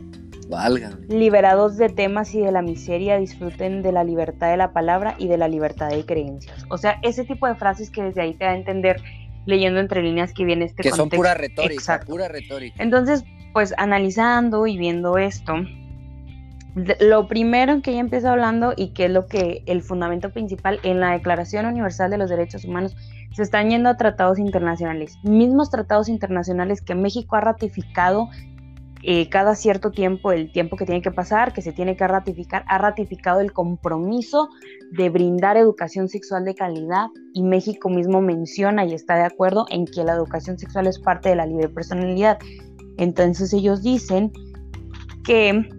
[1.08, 5.28] liberados de temas y de la miseria, disfruten de la libertad de la palabra y
[5.28, 6.66] de la libertad de creencias.
[6.70, 9.02] O sea, ese tipo de frases que desde ahí te da a entender
[9.46, 12.82] leyendo entre líneas que viene este que son pura retórica, pura retórica.
[12.82, 15.56] Entonces, pues analizando y viendo esto,
[16.76, 21.00] lo primero que ella empieza hablando y que es lo que el fundamento principal en
[21.00, 22.96] la Declaración Universal de los Derechos Humanos
[23.34, 28.30] se están yendo a tratados internacionales, mismos tratados internacionales que México ha ratificado
[29.04, 32.66] eh, cada cierto tiempo, el tiempo que tiene que pasar, que se tiene que ratificar,
[32.68, 34.50] ha ratificado el compromiso
[34.92, 39.86] de brindar educación sexual de calidad y México mismo menciona y está de acuerdo en
[39.86, 42.40] que la educación sexual es parte de la libre personalidad.
[42.98, 44.32] Entonces ellos dicen
[45.24, 45.70] que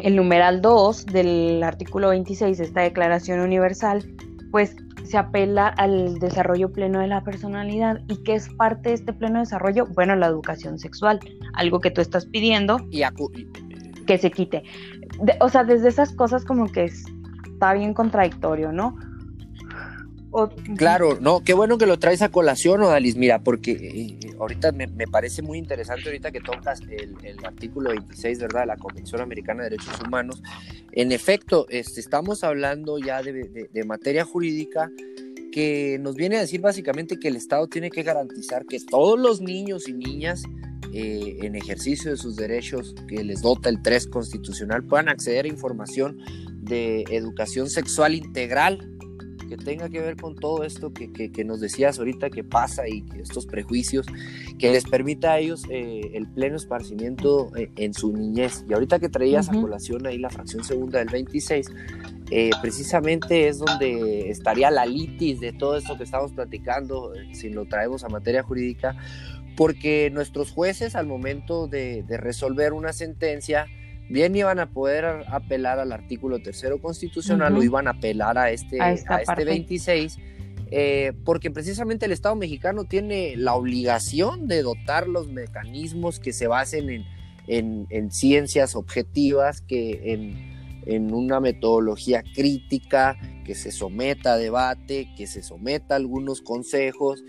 [0.00, 4.04] el numeral 2 del artículo 26 de esta Declaración Universal,
[4.50, 8.00] pues se apela al desarrollo pleno de la personalidad.
[8.08, 9.86] ¿Y qué es parte de este pleno desarrollo?
[9.94, 11.18] Bueno, la educación sexual,
[11.54, 13.02] algo que tú estás pidiendo y
[14.06, 14.62] que se quite.
[15.40, 18.96] o sea, desde esas cosas como que está bien contradictorio, ¿no?
[20.76, 24.86] Claro, no, qué bueno que lo traes a colación, Odalis, mira, porque eh, ahorita me,
[25.06, 29.70] parece muy interesante ahorita que tocas el, artículo 26, ¿verdad?, de la Convención Americana de
[29.70, 30.42] Derechos Humanos.
[30.92, 34.90] En efecto, este, estamos hablando ya de, materia jurídica
[35.50, 39.40] que nos viene a decir básicamente que el Estado tiene que garantizar que todos los
[39.40, 40.42] niños y niñas
[40.92, 45.48] eh, en ejercicio de sus derechos que les dota el 3 constitucional puedan acceder a
[45.48, 46.18] información
[46.60, 48.97] de educación sexual integral
[49.48, 53.02] que tenga que ver con todo esto que, que, nos decías ahorita que pasa y
[53.02, 54.06] que estos prejuicios,
[54.58, 58.64] que les permita a ellos eh, el pleno esparcimiento eh, en su niñez.
[58.68, 61.70] Y ahorita que traías a colación ahí la fracción segunda del 26,
[62.30, 67.64] eh, precisamente es donde estaría la litis de todo esto que estamos platicando, si lo
[67.66, 68.96] traemos a materia jurídica,
[69.56, 73.66] porque nuestros jueces al momento de, de resolver una sentencia,
[74.08, 78.80] bien iban a poder apelar al artículo tercero constitucional o iban a apelar a este,
[78.80, 80.18] a, este 26,
[80.70, 86.46] eh, porque precisamente el Estado mexicano tiene la obligación de dotar los mecanismos que se
[86.46, 87.06] basen
[87.46, 95.26] en, ciencias objetivas, que en, en una metodología crítica, que se someta a debate, que
[95.26, 97.24] se someta a algunos consejos,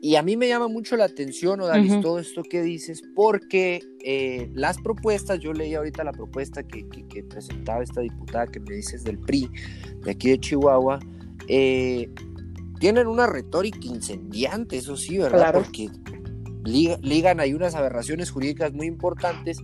[0.00, 4.48] y a mí me llama mucho la atención, Odalis, todo esto que dices, porque eh,
[4.54, 6.84] las propuestas, yo leí ahorita la propuesta que,
[7.28, 9.50] presentaba esta diputada que me dices del PRI,
[10.04, 11.00] de aquí de Chihuahua,
[11.48, 12.08] eh,
[12.78, 15.52] tienen una retórica incendiante, eso sí, ¿verdad?
[15.52, 15.90] Porque
[16.64, 19.58] ligan ahí unas aberraciones jurídicas muy importantes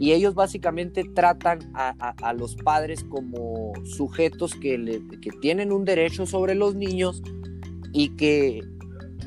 [0.00, 6.54] y ellos básicamente tratan a, los padres como sujetos que, que tienen un derecho sobre
[6.54, 7.22] los niños
[7.92, 8.62] y que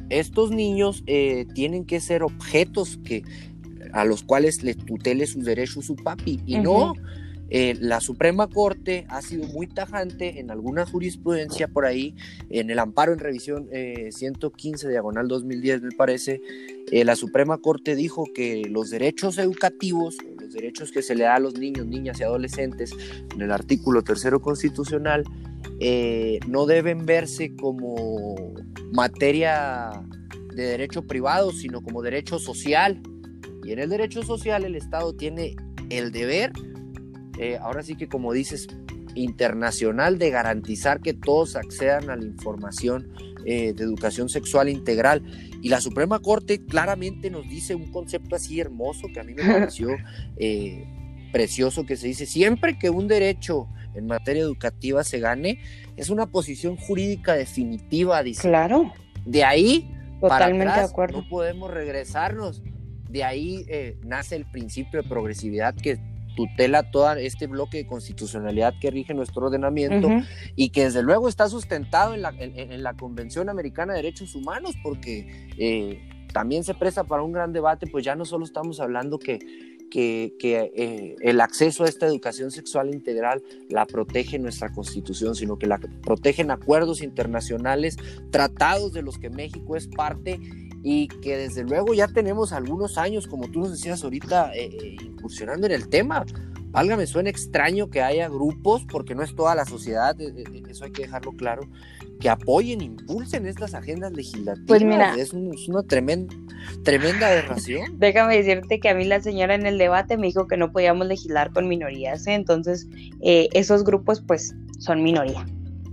[0.09, 3.23] estos niños eh, tienen que ser objetos que,
[3.93, 6.93] a los cuales les tutele sus derechos su papi y no.
[7.51, 12.13] Eh, la Suprema Corte ha sido muy tajante en alguna jurisprudencia por ahí,
[12.51, 13.67] en el amparo en revisión
[14.11, 16.41] 115 eh, diagonal 2010 me parece,
[16.91, 21.39] la Suprema Corte dijo que los derechos educativos, los derechos que se le da a
[21.39, 22.91] los niños, niñas y adolescentes
[23.33, 25.23] en el artículo tercero constitucional,
[26.47, 28.35] no deben verse como
[28.91, 29.91] materia
[30.55, 33.01] de derecho privado, sino como derecho social.
[33.63, 35.55] Y en el derecho social el Estado tiene
[35.89, 36.51] el deber,
[37.37, 38.67] eh, ahora sí que como dices,
[39.15, 43.11] internacional de garantizar que todos accedan a la información
[43.45, 45.23] eh, de educación sexual integral.
[45.61, 49.43] Y la Suprema Corte claramente nos dice un concepto así hermoso que a mí me
[49.51, 49.89] pareció
[50.37, 50.85] eh,
[51.31, 55.59] precioso, que se dice, siempre que un derecho en materia educativa se gane,
[55.97, 58.47] es una posición jurídica definitiva, dice.
[58.47, 58.93] Claro.
[59.25, 61.21] De ahí, Totalmente para de acuerdo.
[61.21, 62.61] no podemos regresarnos.
[63.09, 65.99] De ahí eh, nace el principio de progresividad que
[66.35, 70.09] tutela todo este bloque de constitucionalidad que rige nuestro ordenamiento
[70.55, 74.75] y que desde luego está sustentado en la, en, la, Convención Americana de Derechos Humanos
[74.81, 75.99] porque eh,
[76.31, 79.39] también se presta para un gran debate, pues ya no solo estamos hablando que
[79.89, 85.67] que, eh, el acceso a esta educación sexual integral la protege nuestra constitución, sino que
[85.67, 87.97] la protegen acuerdos internacionales,
[88.31, 90.39] tratados de los que México es parte
[90.83, 94.95] y que desde luego ya tenemos algunos años, como tú nos decías ahorita, eh, eh,
[95.03, 96.25] incursionando en el tema.
[96.71, 101.03] Válgame, suena extraño que haya grupos, porque no es toda la sociedad, eso hay que
[101.03, 101.63] dejarlo claro,
[102.19, 104.67] que apoyen, impulsen estas agendas legislativas.
[104.67, 106.35] Pues mira, es, una tremenda,
[106.83, 107.95] tremenda aberración.
[107.99, 111.07] Déjame decirte que a mí la señora en el debate me dijo que no podíamos
[111.07, 112.33] legislar con minorías, ¿eh?
[112.33, 112.87] entonces
[113.21, 115.45] eh, esos grupos pues son minoría.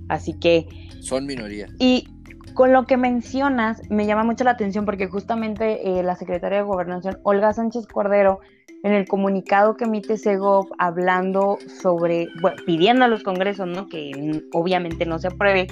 [0.08, 0.66] Así que...
[1.00, 1.68] Son minoría.
[1.78, 2.08] Y
[2.54, 6.64] con lo que mencionas me llama mucho la atención porque justamente eh, la secretaria de
[6.64, 8.40] Gobernación, Olga Sánchez Cordero,
[8.86, 13.88] en el comunicado que emite Segov hablando sobre, bueno, pidiendo a los congresos, ¿no?
[13.88, 15.66] Que obviamente no se apruebe,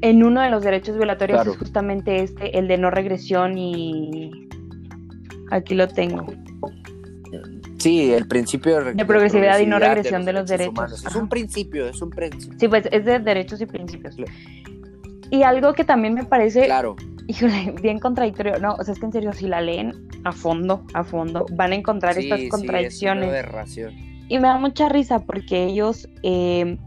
[0.00, 4.48] en uno de los derechos violatorios es justamente este, el de no regresión y
[5.50, 6.26] aquí lo tengo.
[7.76, 11.04] Sí, el principio de, progresividad, y no regresión de los, derechos.
[11.04, 12.58] Es un principio, es un principio.
[12.58, 14.16] Sí, pues es de derechos y principios.
[15.30, 16.96] Y algo que también me parece, claro.
[17.82, 19.92] bien contradictorio, no, o sea, es que en serio, si la leen
[20.24, 23.46] a fondo, a fondo, van a encontrar estas contradicciones.
[24.28, 26.78] y me da mucha risa porque ellos eh,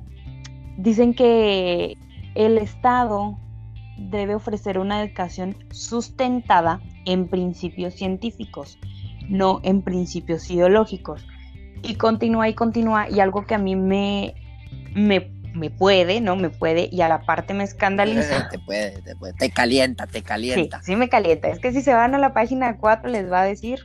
[0.77, 1.97] dicen que
[2.35, 3.37] el Estado
[3.97, 8.77] debe ofrecer una educación sustentada en principios científicos
[9.27, 11.25] no en principios ideológicos.
[11.83, 14.33] Y continúa y continúa, y algo que a mí me,
[14.95, 16.35] me, me puede, ¿no?
[16.35, 18.47] Me puede, y a la parte me escandaliza.
[18.51, 20.79] te puede, te puede, te calienta, te calienta.
[20.79, 21.49] Sí, sí me calienta.
[21.49, 23.79] Es que si se van a la página 4 les va a decir,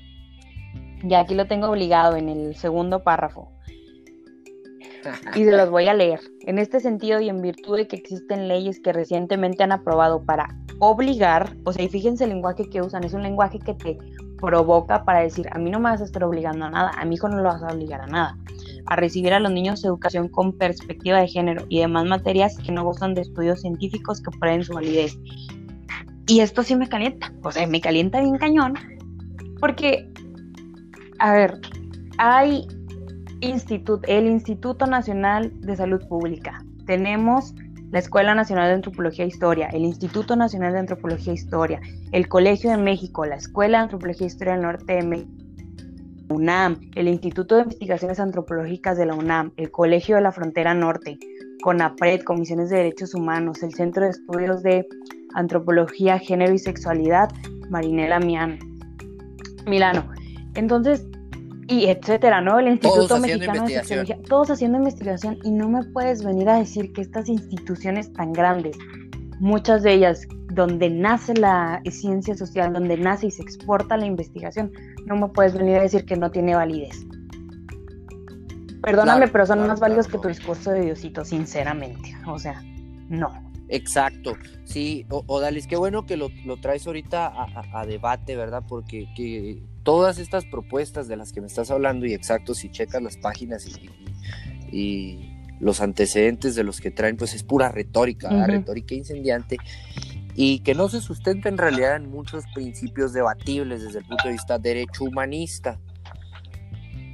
[1.02, 3.50] ya aquí lo tengo obligado en el segundo párrafo.
[5.34, 6.20] y se los voy a leer.
[6.42, 10.48] En este sentido y en virtud de que existen leyes que recientemente han aprobado para
[10.78, 13.98] obligar, o sea, y fíjense el lenguaje que usan, es un lenguaje que te
[14.40, 17.14] provoca para decir, a mí no me vas a estar obligando a nada, a mi
[17.14, 18.36] hijo no lo vas a obligar a nada,
[18.86, 22.84] a recibir a los niños educación con perspectiva de género y demás materias que no
[22.84, 25.18] gozan de estudios científicos que prueben su validez.
[26.26, 28.74] Y esto sí me calienta, o sea, me calienta bien cañón,
[29.60, 30.08] porque,
[31.18, 31.60] a ver,
[32.18, 32.66] hay
[33.40, 37.54] instituto, el Instituto Nacional de Salud Pública, tenemos
[37.90, 41.80] la Escuela Nacional de Antropología e Historia, el Instituto Nacional de Antropología e Historia,
[42.12, 45.41] el Colegio de México, la Escuela de Antropología e Historia del Norte de México,
[46.32, 51.18] UNAM, el Instituto de Investigaciones Antropológicas de la UNAM, el Colegio de la Frontera Norte,
[51.62, 54.86] CONAPRED, Comisiones de Derechos Humanos, el Centro de Estudios de
[55.34, 57.30] Antropología, Género y Sexualidad,
[57.70, 58.58] Marinela Mian,
[59.66, 60.10] Milano.
[60.54, 61.06] Entonces,
[61.68, 62.58] y etcétera, ¿no?
[62.58, 66.92] El Instituto Mexicano de Sociología, todos haciendo investigación y no me puedes venir a decir
[66.92, 68.76] que estas instituciones tan grandes,
[69.38, 74.72] muchas de ellas donde nace la ciencia social, donde nace y se exporta la investigación,
[75.07, 77.07] no me puedes venir a decir que no tiene validez.
[78.82, 82.16] Perdóname, pero son más válidos que tu discurso de Diosito, sinceramente.
[82.26, 82.62] O sea,
[83.09, 83.53] no.
[83.68, 86.30] Exacto, sí, Odalis, qué bueno que lo,
[86.61, 87.32] traes ahorita
[87.72, 88.62] a, debate, ¿verdad?
[88.68, 93.00] Porque que todas estas propuestas de las que me estás hablando, y exacto, si checas
[93.03, 93.66] las páginas
[94.70, 95.28] y,
[95.59, 99.59] los antecedentes de los que traen, pues es pura retórica, retórica incendiante,
[100.34, 104.32] y que no se sustenta en realidad en muchos principios debatibles desde el punto de
[104.32, 105.78] vista derecho humanista.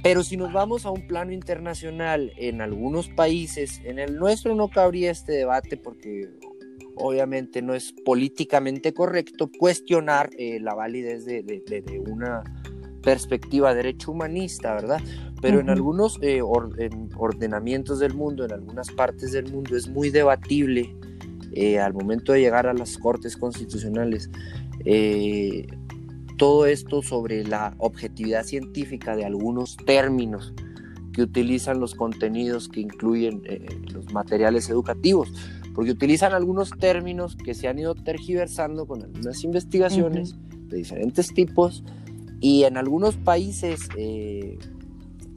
[0.01, 4.69] Pero si nos vamos a un plano internacional, en algunos países, en el nuestro no
[4.69, 6.29] cabría este debate porque
[6.95, 12.43] obviamente no es políticamente correcto cuestionar eh, la validez de, una
[13.03, 15.01] perspectiva derecho humanista, ¿verdad?
[15.41, 20.93] Pero en algunos eh, ordenamientos del mundo, en algunas partes del mundo, es muy debatible
[21.53, 24.29] eh, al momento de llegar a las cortes constitucionales
[26.37, 30.53] todo esto sobre la objetividad científica de algunos términos
[31.11, 33.41] que utilizan los contenidos que incluyen
[33.93, 35.33] los materiales educativos
[35.79, 40.35] porque utilizan algunos términos que se han ido tergiversando con algunas investigaciones
[40.67, 41.83] de diferentes tipos
[42.41, 44.57] y en algunos países, eh,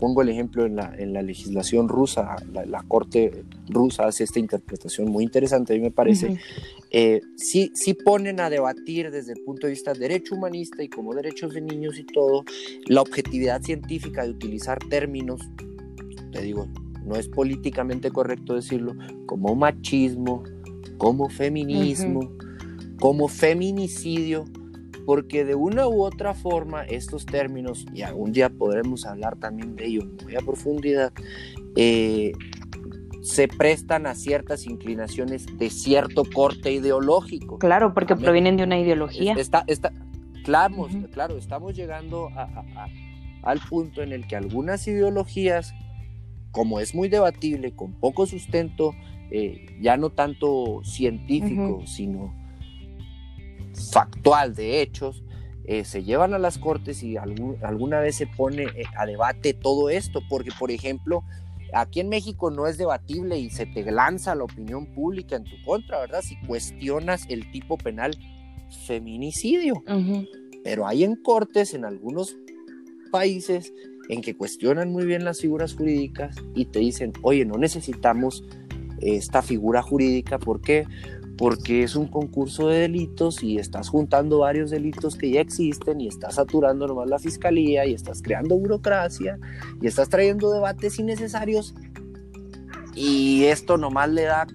[0.03, 5.09] pongo el ejemplo en la, en la legislación rusa, la, corte rusa hace esta interpretación
[5.09, 6.39] muy interesante, a mí me parece,
[6.91, 11.15] eh, sí, sí ponen a debatir desde el punto de vista derecho humanista y como
[11.15, 12.45] derechos de niños y todo,
[12.87, 15.41] la objetividad científica de utilizar términos,
[16.33, 16.67] te digo,
[17.05, 18.97] no es políticamente correcto decirlo,
[19.27, 20.43] como machismo,
[20.99, 22.29] como feminismo,
[22.99, 24.47] como feminicidio,
[25.07, 29.87] porque de una u otra forma estos términos, y algún día podremos hablar también de
[29.87, 31.13] ellos muy a profundidad,
[31.77, 32.33] eh,
[33.23, 37.59] se prestan a ciertas inclinaciones de cierto corte ideológico.
[37.59, 39.35] Claro, porque provienen de una ideología.
[39.35, 39.93] Está, está,
[40.45, 42.29] claro, claro, estamos llegando
[43.43, 45.73] al punto en el que algunas ideologías
[46.53, 48.95] como es muy debatible, con poco sustento,
[49.31, 52.35] eh, ya no tanto científico, sino
[53.75, 55.23] factual de hechos,
[55.65, 59.91] eh, se llevan a las cortes y alguna vez se pone eh, a debate todo
[59.91, 61.23] esto, porque por ejemplo,
[61.73, 65.61] aquí en México no es debatible y se te lanza la opinión pública en tu
[65.65, 66.23] contra, ¿verdad?
[66.23, 68.17] Si cuestionas el tipo penal
[68.87, 69.83] feminicidio.
[70.65, 72.37] Pero hay en cortes en algunos
[73.11, 73.73] países
[74.09, 78.45] en que cuestionan muy bien las figuras jurídicas y te dicen, oye, no necesitamos
[79.01, 80.87] esta figura jurídica, ¿por qué?
[81.39, 86.09] Porque es un concurso de delitos y estás juntando varios delitos que ya existen y
[86.09, 89.39] estás saturando nomás la fiscalía y estás creando burocracia
[89.81, 91.75] y estás trayendo debates innecesarios
[92.95, 94.47] y esto nomás le da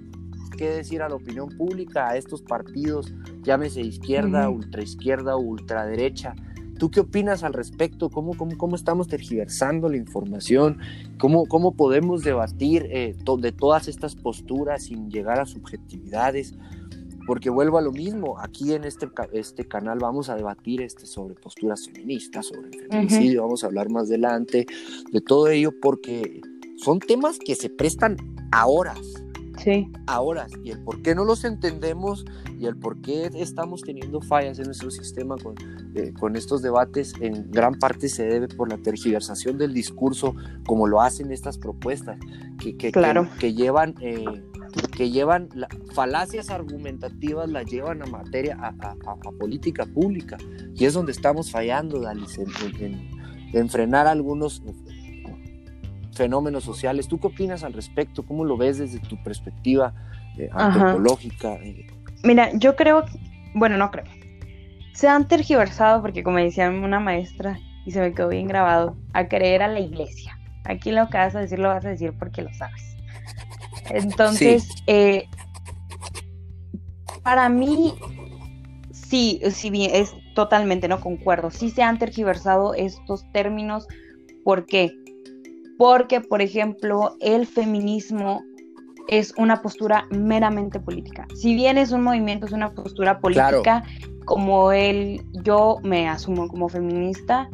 [0.57, 3.13] qué decir a la opinión pública, a estos partidos,
[3.43, 6.36] llámese izquierda, ultraizquierda o ultraderecha.
[6.78, 8.09] ¿Tú qué opinas al respecto?
[8.09, 10.80] ¿Cómo, cómo, estamos tergiversando la información?
[11.17, 16.53] ¿Cómo, cómo podemos debatir eh, de todas estas posturas sin llegar a subjetividades?
[17.25, 21.36] Porque vuelvo a lo mismo, aquí en este, este canal vamos a debatir este, sobre
[21.36, 24.65] posturas feministas, sobre el feminicidio, vamos a hablar más adelante
[25.11, 26.41] de todo ello porque
[26.78, 28.15] son temas que se prestan
[28.51, 29.01] a horas.
[29.61, 29.91] Sí.
[30.05, 30.51] A horas.
[30.63, 32.23] Y el por qué no los entendemos
[32.59, 35.55] y el por qué estamos teniendo fallas en nuestro sistema con,
[35.98, 40.36] eh, con estos debates, en gran parte se debe por la tergiversación del discurso,
[40.66, 42.18] como lo hacen estas propuestas,
[42.60, 42.91] que, que,
[43.39, 43.95] que, llevan...
[44.02, 44.24] Eh,
[44.95, 45.50] que llevan
[45.93, 50.38] falacias argumentativas, las llevan a materia, a, política pública.
[50.76, 52.39] Y es donde estamos fallando, Dalis,
[53.54, 54.62] en, frenar algunos
[56.14, 57.08] fenómenos sociales.
[57.08, 58.24] ¿Tú qué opinas al respecto?
[58.24, 59.93] ¿Cómo lo ves desde tu perspectiva
[60.38, 61.56] eh, antropológica?
[61.56, 61.88] Eh,
[62.24, 63.06] Mira, yo creo,
[63.54, 64.06] bueno, no creo.
[64.98, 69.28] Se han tergiversado porque, como decía una maestra, y se me quedó bien grabado, a
[69.28, 70.39] creer a la iglesia.
[70.66, 72.98] Aquí lo que vas a decir lo vas a decir porque lo sabes.
[73.91, 75.30] Entonces, eh,
[77.22, 77.93] para mí,
[78.91, 81.52] sí, sí, bien, es totalmente, no concuerdo.
[81.52, 83.88] Sí se han tergiversado estos términos.
[84.43, 84.91] ¿Por qué?
[85.78, 88.41] Porque, por ejemplo, el feminismo
[89.08, 91.28] es una postura meramente política.
[91.36, 93.84] Si bien es un movimiento, es una postura política,
[94.26, 97.49] como él, yo me asumo como feminista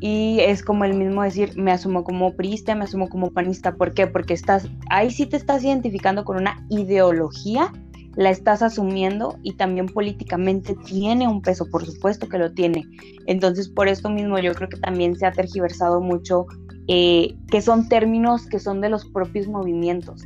[0.00, 3.74] y es como el mismo decir, me asumo como priista, me asumo como panista.
[3.74, 4.06] ¿Por qué?
[4.06, 7.72] Porque estás, ahí sí te estás identificando con una ideología,
[8.16, 12.84] la estás asumiendo y también políticamente tiene un peso, por supuesto que lo tiene.
[13.26, 16.46] Entonces, por esto mismo yo creo que también se ha tergiversado mucho,
[16.88, 20.24] eh, que son términos que son de los propios movimientos.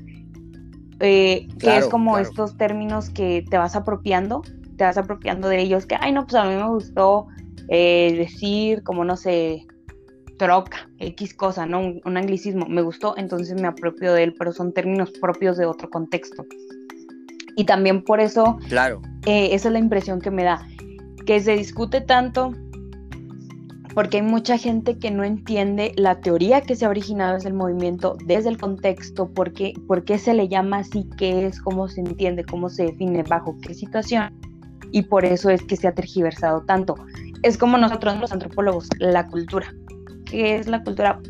[1.04, 4.42] Eh, que es como estos términos que te vas apropiando,
[4.76, 7.26] te vas apropiando de ellos, que, ay, no, pues a mí me gustó
[7.68, 9.66] eh, decir como no sé,
[10.38, 11.80] troca, X cosa, ¿no?
[12.04, 15.90] Un, anglicismo, me gustó, entonces me apropio de él, pero son términos propios de otro
[15.90, 16.44] contexto.
[17.56, 19.00] Y también por eso, claro.
[19.26, 20.66] Eh, esa es la impresión que me da,
[21.26, 22.52] que se discute tanto
[23.94, 27.54] porque hay mucha gente que no entiende la teoría que se ha originado desde el
[27.54, 32.44] movimiento, desde el contexto, por qué, se le llama así, qué es, cómo se entiende,
[32.44, 34.32] cómo se define, bajo qué situación,
[34.90, 36.96] y por eso es que se ha tergiversado tanto
[37.44, 39.72] es como nosotros los antropólogos, la cultura.
[40.24, 41.20] ¿Qué es la cultura?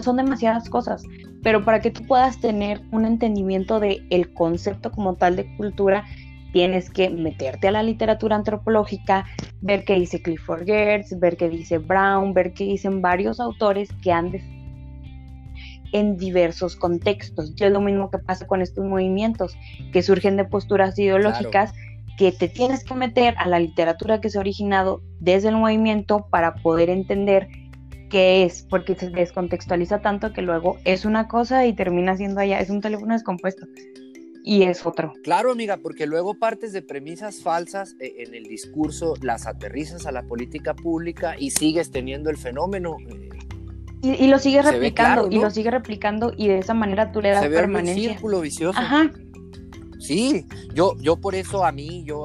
[0.00, 1.02] son demasiadas cosas,
[1.42, 6.04] pero para que tú puedas tener un entendimiento del el concepto como tal de cultura,
[6.52, 9.26] tienes que meterte a la literatura antropológica,
[9.60, 14.12] ver qué dice Clifford Geertz, ver qué dice Brown, ver qué dicen varios autores que
[14.12, 14.32] han
[15.92, 17.52] en diversos contextos.
[17.56, 19.56] Y es lo mismo que pasa con estos movimientos
[19.92, 21.72] que surgen de posturas ideológicas
[22.18, 26.26] que te tienes que meter a la literatura que se ha originado desde el movimiento
[26.30, 27.48] para poder entender
[28.10, 32.58] qué es, porque se descontextualiza tanto que luego es una cosa y termina siendo allá,
[32.58, 33.66] es un teléfono descompuesto
[34.44, 35.12] y es otro.
[35.22, 40.12] Claro, amiga, porque luego partes de premisas falsas eh, en el discurso, las aterrizas a
[40.12, 42.96] la política pública y sigues teniendo el fenómeno.
[43.08, 43.28] Eh,
[44.20, 47.42] y, lo sigues replicando, y lo sigues replicando, y de esa manera tú le das
[47.42, 48.10] se ve permanencia.
[48.10, 48.78] Un círculo vicioso.
[48.78, 49.10] Ajá,
[49.98, 52.24] Sí, yo, yo por eso a mí, yo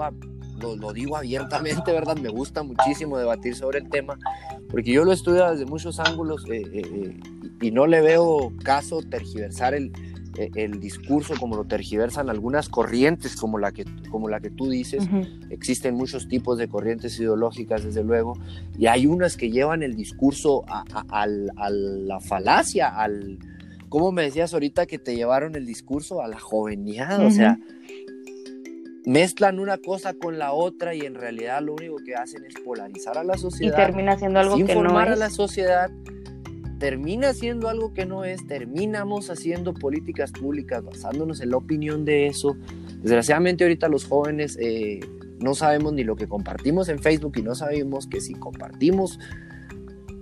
[0.61, 2.15] lo, digo abiertamente, ¿verdad?
[2.17, 4.17] Me gusta muchísimo debatir sobre el tema,
[4.69, 7.19] porque yo lo estudio desde muchos ángulos eh, eh, eh,
[7.61, 9.91] y no le veo caso tergiversar el,
[10.35, 15.07] el, discurso como lo tergiversan algunas corrientes como la que, como la que tú dices.
[15.49, 18.37] Existen muchos tipos de corrientes ideológicas, desde luego,
[18.77, 23.39] y hay unas que llevan el discurso a, a la falacia, al
[23.93, 27.23] ¿Cómo me decías ahorita que te llevaron el discurso a la jovenidad?
[27.23, 27.59] O sea,
[29.05, 33.19] mezclan una cosa con la otra y en realidad lo único que hacen es polarizar
[33.19, 33.77] a la sociedad.
[33.77, 35.09] Y termina siendo algo que no es.
[35.09, 35.91] a la sociedad,
[36.83, 42.27] termina siendo algo que no es, terminamos haciendo políticas públicas basándonos en la opinión de
[42.27, 42.57] eso.
[43.01, 44.99] Desgraciadamente ahorita los jóvenes eh,
[45.39, 49.17] no sabemos ni lo que compartimos en Facebook y no sabemos que si compartimos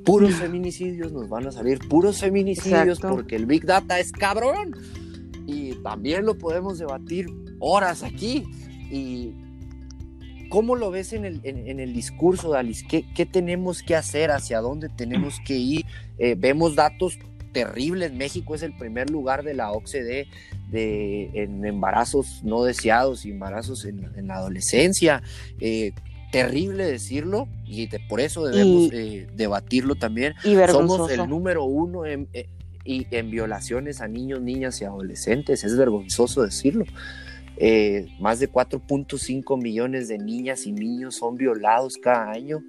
[0.06, 4.76] puros feminicidios, nos van a salir puros feminicidios porque el Big Data es cabrón.
[5.48, 7.26] Y también lo podemos debatir
[7.58, 8.44] horas aquí.
[8.92, 9.34] ¿Y
[10.52, 12.84] cómo lo ves en el, en, el discurso, Dalis?
[12.84, 14.32] ¿Qué, ¿Qué, tenemos que hacer?
[14.32, 15.86] ¿Hacia dónde tenemos que ir?
[16.20, 17.18] Eh, vemos datos
[17.54, 18.14] terribles.
[18.14, 20.28] México es el primer lugar de la OCDE
[20.70, 25.24] de, en embarazos no deseados y embarazos en, en la adolescencia.
[25.62, 25.94] Eh,
[26.34, 30.34] terrible decirlo y por eso debemos eh, debatirlo también.
[30.70, 32.28] Somos el número uno en,
[32.84, 35.64] en violaciones a niños, niñas y adolescentes.
[35.64, 36.84] Es vergonzoso decirlo.
[37.58, 42.64] Eh, más de 4.5 millones de niñas y niños son violados cada año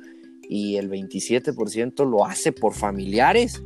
[0.48, 3.62] y el 27% lo hace por familiares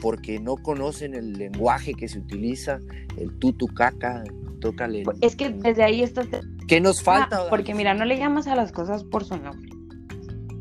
[0.00, 2.78] porque no conocen el lenguaje que se utiliza,
[3.16, 4.24] el tutu caca,
[4.60, 5.04] tócale.
[5.20, 6.22] Es que desde ahí esto...
[6.66, 7.44] ¿Qué nos falta?
[7.44, 9.70] Ah, porque mira, no le llamas a las cosas por su nombre.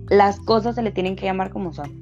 [0.09, 2.01] Las cosas se le tienen que llamar como son.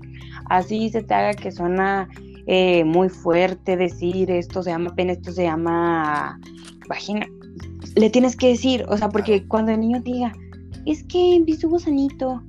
[0.50, 2.08] Así se te haga que suena
[2.48, 6.40] eh, muy fuerte decir esto se llama pene, esto se llama
[6.88, 7.28] vagina.
[7.96, 10.34] Le tienes que decir, o sea, porque cuando el niño diga,
[10.86, 12.44] es que vi su gusanito,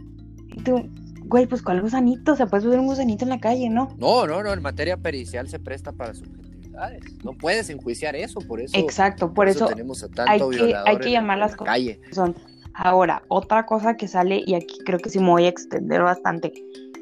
[0.54, 0.88] y tú,
[1.24, 2.32] güey, pues ¿cuál gusanito?
[2.32, 3.94] O sea, puedes ver un gusanito en la calle, ¿no?
[3.98, 7.02] No, no, no, en materia pericial se presta para subjetividades.
[7.24, 8.76] No puedes enjuiciar eso, por eso.
[8.76, 11.78] Exacto, por, eso, tenemos a tanto hay que, hay que llamar las cosas.
[12.12, 12.34] Son.
[12.74, 16.52] Ahora, otra cosa que sale, y aquí creo que sí me voy a extender bastante.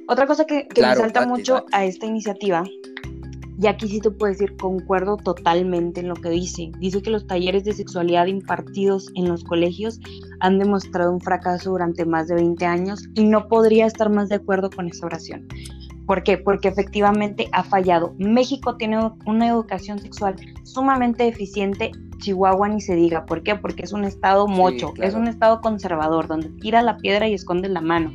[0.07, 2.62] Otra cosa que, que me salta mucho a esta iniciativa
[3.64, 6.70] y aquí sí te puedo decir, concuerdo totalmente en lo que dice.
[6.80, 10.00] Dice que los talleres de sexualidad impartidos en los colegios
[10.40, 14.34] han demostrado un fracaso durante más de 20 años y no podría estar más de
[14.34, 15.48] acuerdo con esa oración.
[16.06, 16.36] ¿Por qué?
[16.36, 18.14] Porque efectivamente ha fallado.
[18.18, 23.24] México tiene una educación sexual sumamente eficiente, Chihuahua ni se diga.
[23.24, 23.54] ¿Por qué?
[23.54, 27.70] Porque es un estado mocho, es un estado conservador, donde tira la piedra y esconde
[27.70, 28.12] la mano.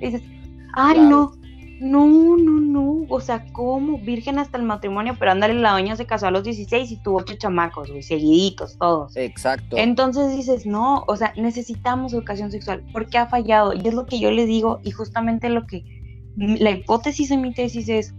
[0.00, 0.22] dices,
[0.74, 1.32] ay no,
[1.84, 3.98] no, no, no, o sea, ¿cómo?
[3.98, 7.18] Virgen hasta el matrimonio, pero ándale, la doña se casó a los 16 y tuvo
[7.18, 9.14] ocho chamacos, güey, seguiditos, todos.
[9.16, 9.76] Exacto.
[9.76, 14.18] Entonces dices, no, o sea, necesitamos educación sexual, porque ha fallado, y es lo que
[14.18, 15.84] yo le digo, y justamente lo que,
[16.36, 18.14] la hipótesis en mi tesis es,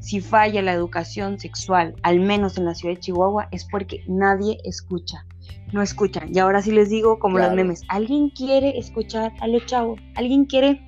[0.00, 4.56] si falla la educación sexual, al menos en la ciudad de Chihuahua, es porque nadie
[4.64, 5.26] escucha,
[5.72, 6.34] no escuchan.
[6.34, 10.00] Y ahora sí les digo, como los memes, ¿alguien quiere escuchar a los chavos?
[10.14, 10.80] ¿Alguien quiere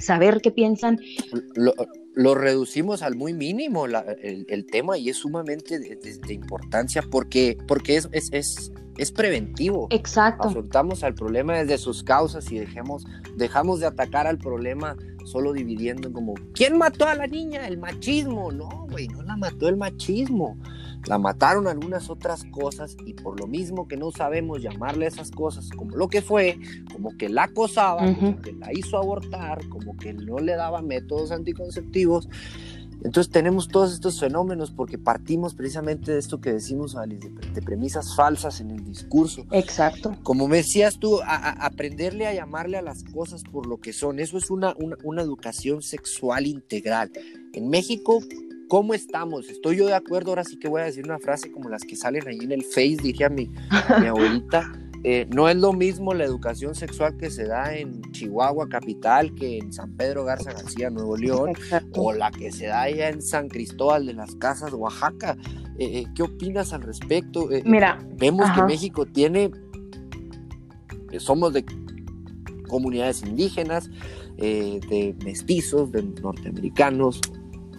[0.00, 0.98] saber qué piensan.
[2.14, 8.08] Lo, reducimos al muy mínimo el, tema y es sumamente de, importancia porque, porque es,
[8.12, 9.86] es, es, preventivo.
[9.90, 10.48] Exacto.
[10.48, 13.04] Afrontamos al problema desde sus causas y dejemos,
[13.36, 17.68] dejamos de atacar al problema solo dividiendo como, ¿quién mató a la niña?
[17.68, 18.50] El machismo.
[18.50, 20.58] No, güey, no la mató el machismo
[21.06, 25.30] la mataron algunas otras cosas y por lo mismo que no sabemos llamarle a esas
[25.30, 26.58] cosas como lo que fue,
[26.92, 31.30] como que la acosaba, como que la hizo abortar, como que no le daba métodos
[31.30, 32.28] anticonceptivos.
[33.02, 38.14] Entonces tenemos todos estos fenómenos porque partimos precisamente de esto que decimos, Alice, de, premisas
[38.14, 39.46] falsas en el discurso.
[39.52, 40.18] Exacto.
[40.22, 44.20] Como me decías tú, a, aprenderle a llamarle a las cosas por lo que son.
[44.20, 47.10] Eso es una, una, una educación sexual integral.
[47.54, 48.20] En México
[48.70, 49.48] ¿Cómo estamos?
[49.48, 51.96] Estoy yo de acuerdo, ahora sí que voy a decir una frase como las que
[51.96, 53.50] salen ahí en el Face, dije a mi,
[54.00, 54.72] mi abuelita.
[55.02, 59.56] Eh, no es lo mismo la educación sexual que se da en Chihuahua capital que
[59.56, 61.54] en San Pedro Garza García, Nuevo León,
[61.94, 65.38] o la que se da allá en San Cristóbal de las Casas, Oaxaca.
[65.78, 67.48] Eh, eh, ¿Qué opinas al respecto?
[67.64, 69.50] Mira, vemos que México tiene,
[71.16, 71.64] somos de
[72.68, 73.88] comunidades indígenas,
[74.36, 77.22] de mestizos, de norteamericanos,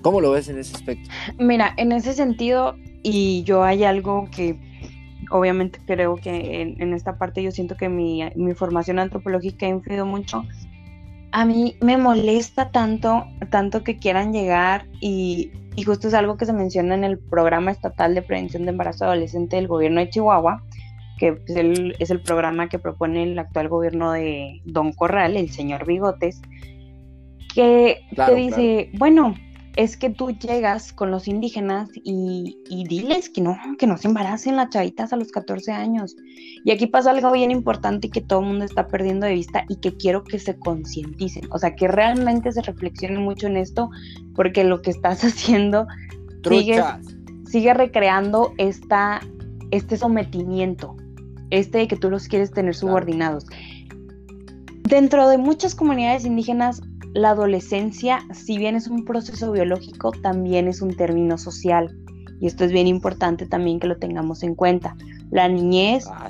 [0.02, 1.10] ¿Cómo lo ves en ese aspecto?
[1.38, 4.58] Mira, en ese sentido, y yo hay algo que
[5.30, 8.24] obviamente creo que en, esta parte yo siento que mi,
[8.56, 10.44] formación antropológica ha influido mucho.
[11.32, 16.46] A mí me molesta tanto, tanto que quieran llegar y, y justo es algo que
[16.46, 20.62] se menciona en el programa estatal de prevención de embarazo adolescente del gobierno de Chihuahua,
[21.18, 25.50] que es el, es el programa que propone el actual gobierno de Don Corral, el
[25.52, 26.42] señor Bigotes,
[27.54, 29.36] que te dice, bueno,
[29.76, 32.58] es que tú llegas con los indígenas y,
[32.88, 36.16] diles que no, que no se embaracen las chavitas a los 14 años.
[36.66, 39.78] Y aquí pasa algo bien importante que todo el mundo está perdiendo de vista y
[39.78, 41.48] que quiero que se concienticen.
[41.52, 43.90] O sea, que realmente se reflexionen mucho en esto,
[44.36, 45.88] porque lo que estás haciendo
[46.44, 46.84] sigue,
[47.46, 49.22] sigue recreando esta,
[49.72, 50.98] este sometimiento,
[51.50, 53.46] este de que tú los quieres tener subordinados.
[54.84, 56.82] Dentro de muchas comunidades indígenas
[57.14, 61.96] la adolescencia, si bien es un proceso biológico, también es un término social.
[62.40, 64.96] Y esto es bien importante también que lo tengamos en cuenta.
[65.30, 66.30] La niñez ah,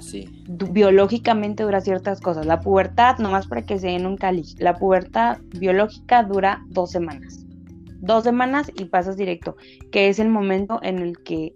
[0.71, 2.45] biológicamente dura ciertas cosas.
[2.45, 7.45] La pubertad, nomás para que se den un cáliz, la pubertad biológica dura dos semanas.
[8.01, 9.55] Dos semanas y pasas directo,
[9.91, 11.53] que es el momento en el que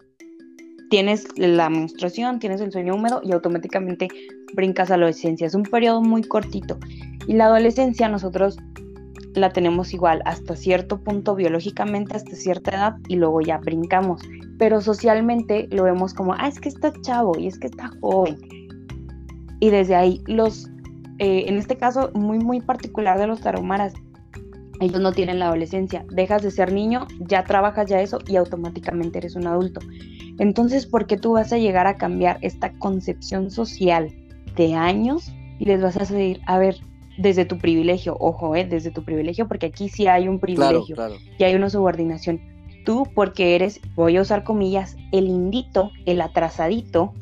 [0.89, 4.07] tienes la menstruación, tienes el sueño húmedo y automáticamente
[4.53, 5.47] brincas a la adolescencia.
[5.47, 6.77] Es un periodo muy cortito.
[7.27, 8.57] Y la adolescencia nosotros
[9.35, 14.21] la tenemos igual hasta cierto punto biológicamente, hasta cierta edad y luego ya brincamos.
[14.57, 18.37] Pero socialmente lo vemos como, ah, es que está chavo y es que está joven.
[19.59, 20.69] Y desde ahí los,
[21.19, 23.93] eh, en este caso muy, muy particular de los tarumaras,
[24.79, 26.05] ellos no tienen la adolescencia.
[26.11, 29.81] Dejas de ser niño, ya trabajas ya eso y automáticamente eres un adulto.
[30.37, 34.13] Entonces, ¿por qué tú vas a llegar a cambiar esta concepción social
[34.55, 36.77] de años y les vas a decir, a ver,
[37.17, 40.95] desde tu privilegio, ojo, eh, desde tu privilegio, porque aquí sí hay un privilegio
[41.37, 42.41] y hay una subordinación.
[42.85, 47.13] Tú, porque eres, voy a usar comillas, el indito, el atrasadito,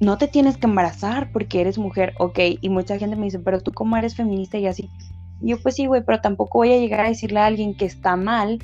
[0.00, 3.60] no te tienes que embarazar porque eres mujer, ok, y mucha gente me dice, pero
[3.60, 4.88] tú cómo eres feminista y así.
[5.40, 8.16] yo pues sí, güey, pero tampoco voy a llegar a decirle a alguien que está
[8.16, 8.58] mal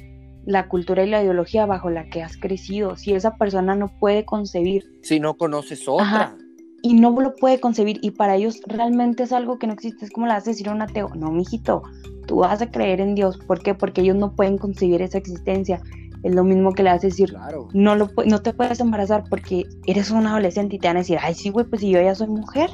[0.47, 4.25] la cultura y la ideología bajo la que has crecido, si esa persona no puede
[4.25, 4.85] concebir.
[5.03, 6.37] Si no conoces otra.
[6.87, 10.13] Y no lo puede concebir, y para ellos realmente es algo que no existe, es
[10.13, 11.83] como le hace decir a un ateo, no, mijito,
[12.29, 13.75] tú vas a creer en Dios, ¿por qué?
[13.75, 15.81] Porque ellos no pueden concebir esa existencia.
[16.23, 17.35] Es lo mismo que le hace decir,
[17.73, 21.19] no, lo, no te puedes embarazar porque eres un adolescente y te van a decir,
[21.21, 22.71] ay, sí, güey, pues si yo ya soy mujer.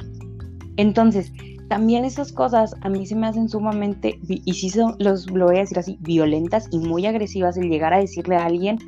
[0.76, 1.32] Entonces,
[1.68, 5.56] también esas cosas a mí se me hacen sumamente, y sí son, los, lo voy
[5.56, 8.78] a decir así, violentas y muy agresivas el llegar a decirle a alguien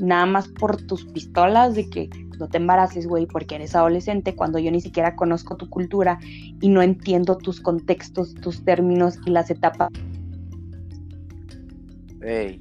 [0.00, 4.58] nada más por tus pistolas de que no te embaraces, güey, porque eres adolescente, cuando
[4.58, 6.18] yo ni siquiera conozco tu cultura
[6.60, 9.90] y no entiendo tus contextos, tus términos y las etapas.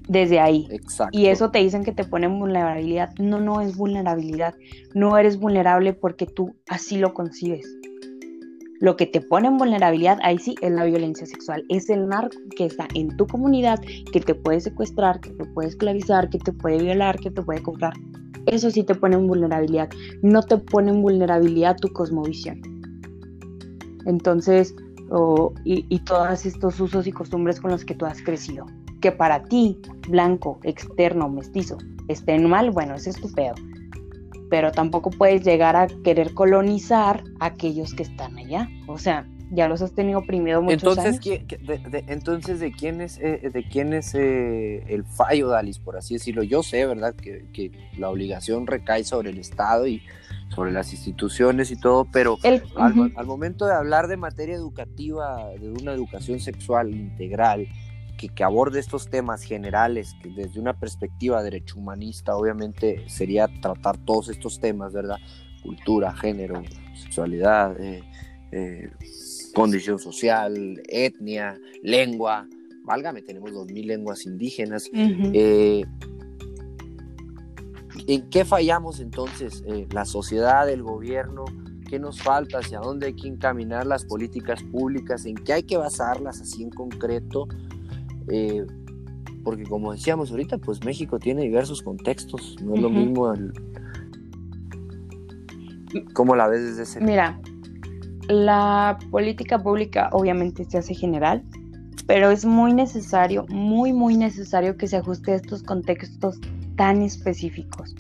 [0.10, 0.68] Desde ahí.
[0.72, 1.18] Exacto.
[1.18, 3.14] Y eso te dicen que te ponen vulnerabilidad.
[3.18, 4.56] No, no es vulnerabilidad.
[4.94, 7.66] No eres vulnerable porque tú así lo concibes.
[8.84, 11.64] Lo que te pone en vulnerabilidad, ahí sí, es la violencia sexual.
[11.70, 13.80] Es el narco que está en tu comunidad,
[14.12, 17.64] que te puede secuestrar, que te puede esclavizar, que te puede violar, que te puede
[17.64, 17.94] comprar.
[18.46, 19.90] Eso sí te pone en vulnerabilidad.
[20.22, 22.62] No te pone en vulnerabilidad tu cosmovisión.
[24.06, 24.76] Entonces,
[25.64, 28.66] y, y todos estos usos y costumbres con los que tú has crecido.
[29.00, 29.80] Que para ti,
[30.10, 31.78] blanco, externo, mestizo,
[32.10, 33.56] estén mal, bueno, es estupendo
[34.54, 38.70] pero tampoco puedes llegar a querer colonizar a aquellos que están allá.
[38.86, 41.90] O sea, ya los has tenido oprimido muchos entonces, años.
[41.90, 46.14] de, entonces, ¿de quién es, eh, de quién es eh, el fallo, Dalis, por así
[46.14, 46.44] decirlo?
[46.44, 50.04] Yo sé, ¿verdad?, que, la obligación recae sobre el Estado y
[50.50, 55.72] sobre las instituciones y todo, pero al, al, momento de hablar de materia educativa, de
[55.72, 57.68] una educación sexual integral,
[58.30, 64.30] que, aborde estos temas generales, que desde una perspectiva derecho humanista, obviamente sería tratar todos
[64.30, 65.18] estos temas, ¿verdad?
[65.62, 66.62] Cultura, género,
[66.96, 68.04] sexualidad, eh,
[68.52, 68.90] eh,
[69.54, 72.48] condición social, etnia, lengua.
[72.84, 74.90] Válgame, tenemos 2.000 lenguas indígenas.
[74.94, 75.86] Eh,
[78.08, 79.64] ¿En qué fallamos entonces?
[79.92, 81.46] la sociedad, el gobierno,
[81.90, 82.58] ¿qué nos falta?
[82.58, 85.26] ¿Hacia dónde hay que encaminar las políticas públicas?
[85.26, 87.48] ¿En qué hay que basarlas así en concreto?
[88.30, 88.66] Eh,
[89.44, 93.54] porque como decíamos ahorita, pues México tiene diversos contextos, no es lo mismo el...
[96.14, 97.02] ¿Cómo la ves desde ese?
[97.02, 97.40] Mira,
[98.30, 101.44] la política pública obviamente se hace general,
[102.08, 106.40] pero es muy necesario, muy, muy necesario que se ajuste a estos contextos
[106.76, 107.96] tan específicos.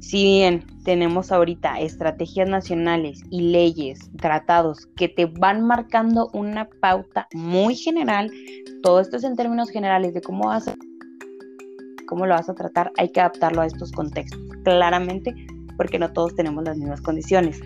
[0.00, 7.28] Si bien tenemos ahorita estrategias nacionales y leyes, tratados que te van marcando una pauta
[7.34, 8.30] muy general,
[8.82, 10.74] todo esto es en términos generales de cómo vas a,
[12.06, 15.34] cómo lo vas a tratar, hay que adaptarlo a estos contextos, claramente,
[15.76, 17.60] porque no todos tenemos las mismas condiciones.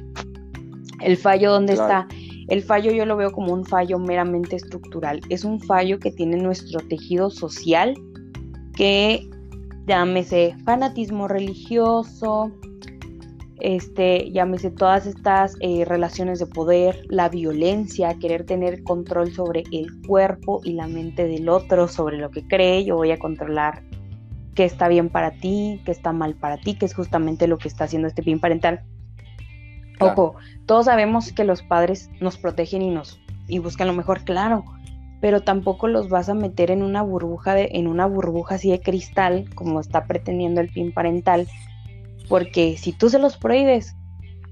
[1.01, 2.09] El fallo, ¿dónde está?
[2.49, 5.20] El fallo yo lo veo como un fallo meramente estructural.
[5.28, 7.95] Es un fallo que tiene nuestro tejido social
[8.74, 9.28] que
[9.87, 12.53] llámese fanatismo religioso,
[13.61, 19.87] este, llámese todas estas eh, relaciones de poder, la violencia, querer tener control sobre el
[20.07, 23.85] cuerpo y la mente del otro, sobre lo que cree, yo voy a controlar
[24.55, 27.68] qué está bien para ti, qué está mal para ti, que es justamente lo que
[27.68, 28.83] está haciendo este bien parental.
[30.01, 30.35] Ojo,
[30.66, 34.64] todos sabemos que los padres nos protegen y nos y buscan lo mejor, claro,
[35.22, 38.80] pero tampoco los vas a meter en una burbuja de, en una burbuja así de
[38.80, 41.46] cristal, como está pretendiendo el PIN parental,
[42.28, 43.94] porque si tú se los prohíbes,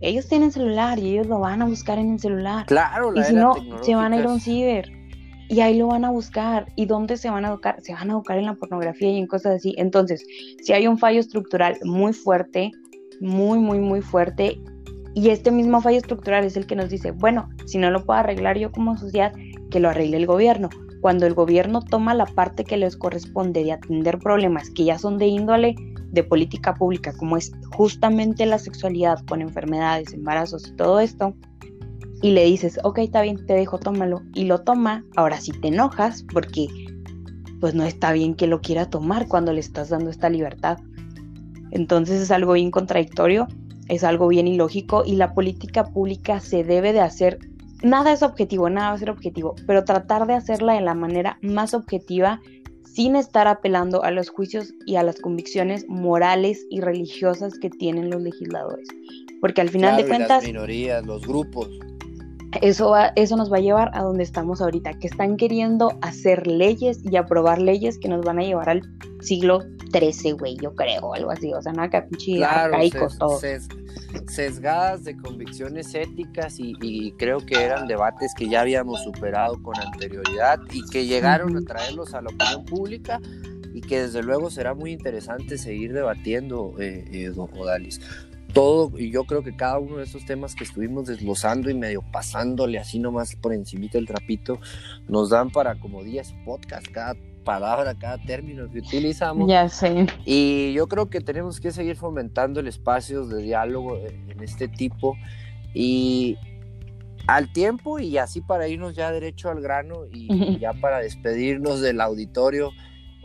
[0.00, 2.66] ellos tienen celular y ellos lo van a buscar en el celular.
[2.66, 4.92] Claro, Y si no, se van a ir a un ciber
[5.48, 6.68] y ahí lo van a buscar.
[6.76, 7.80] ¿Y dónde se van a educar?
[7.82, 9.74] Se van a educar en la pornografía y en cosas así.
[9.76, 10.24] Entonces,
[10.62, 12.70] si hay un fallo estructural muy fuerte,
[13.20, 14.62] muy, muy, muy fuerte,
[15.14, 18.20] y este mismo fallo estructural es el que nos dice, bueno, si no lo puedo
[18.20, 19.32] arreglar yo como sociedad,
[19.70, 20.68] que lo arregle el gobierno.
[21.00, 25.16] Cuando el gobierno toma la parte que les corresponde de atender problemas que ya son
[25.16, 25.74] de índole
[26.12, 31.34] de política pública, como es justamente la sexualidad con enfermedades, embarazos y todo esto,
[32.22, 35.68] y le dices, ok, está bien, te dejo, tómalo, y lo toma, ahora sí te
[35.68, 36.66] enojas porque
[37.60, 40.78] pues no está bien que lo quiera tomar cuando le estás dando esta libertad.
[41.70, 43.46] Entonces es algo bien contradictorio,
[43.88, 47.38] es algo bien ilógico y la política pública se debe de hacer
[47.83, 51.39] nada es objetivo, nada va a ser objetivo, pero tratar de hacerla de la manera
[51.43, 52.41] más objetiva
[52.85, 58.11] sin estar apelando a los juicios y a las convicciones morales y religiosas que tienen
[58.11, 58.89] los legisladores.
[59.41, 60.43] Porque al final de cuentas...
[60.43, 61.68] Las minorías, los grupos.
[62.61, 67.01] Eso, eso nos va a llevar a donde estamos ahorita, que están queriendo hacer leyes
[67.09, 68.83] y aprobar leyes que nos van a llevar al
[69.20, 69.61] siglo
[69.91, 71.53] XIII, güey, yo creo, algo así.
[71.53, 72.76] O sea, nada que pinche claro,
[74.28, 80.59] sesgadas de convicciones éticas y, creo que eran debates que ya habíamos superado con anterioridad
[80.72, 83.20] y que llegaron a traerlos a la opinión pública
[83.74, 88.01] y que desde luego será muy interesante seguir debatiendo, eh, eh Odalis
[88.53, 92.03] todo, y yo creo que cada uno de esos temas que estuvimos desglosando y medio
[92.03, 94.59] pasándole así nomás por encima del trapito,
[95.09, 97.14] nos dan para como 10 podcasts, cada
[97.45, 99.49] palabra, cada término que utilizamos.
[99.49, 100.07] Ya sé.
[100.24, 105.16] Y yo creo que tenemos que seguir fomentando el espacio de diálogo en este tipo
[105.74, 106.36] y
[107.26, 112.01] al tiempo y así para irnos ya derecho al grano y ya para despedirnos del
[112.01, 112.72] auditorio,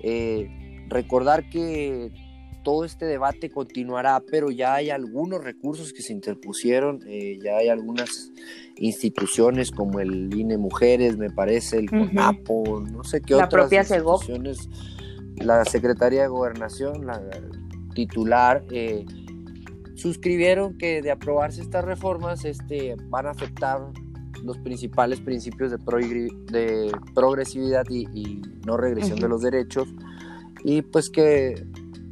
[0.04, 2.12] eh, recordar que
[2.64, 7.70] todo este debate continuará, pero ya hay algunos recursos que se interpusieron, eh, ya hay
[7.70, 8.32] algunas
[8.78, 13.82] instituciones como el INE Mujeres, me parece, el CONAPO, no sé qué la otras propia
[13.82, 14.70] instituciones,
[15.38, 17.22] la Secretaría de Gobernación, la
[17.94, 19.06] titular, eh,
[19.96, 23.80] suscribieron que de aprobarse estas reformas este, van a afectar
[24.44, 25.78] los principales principios de,
[26.52, 29.88] de progresividad y, no regresión de los derechos.
[30.64, 31.66] Y pues que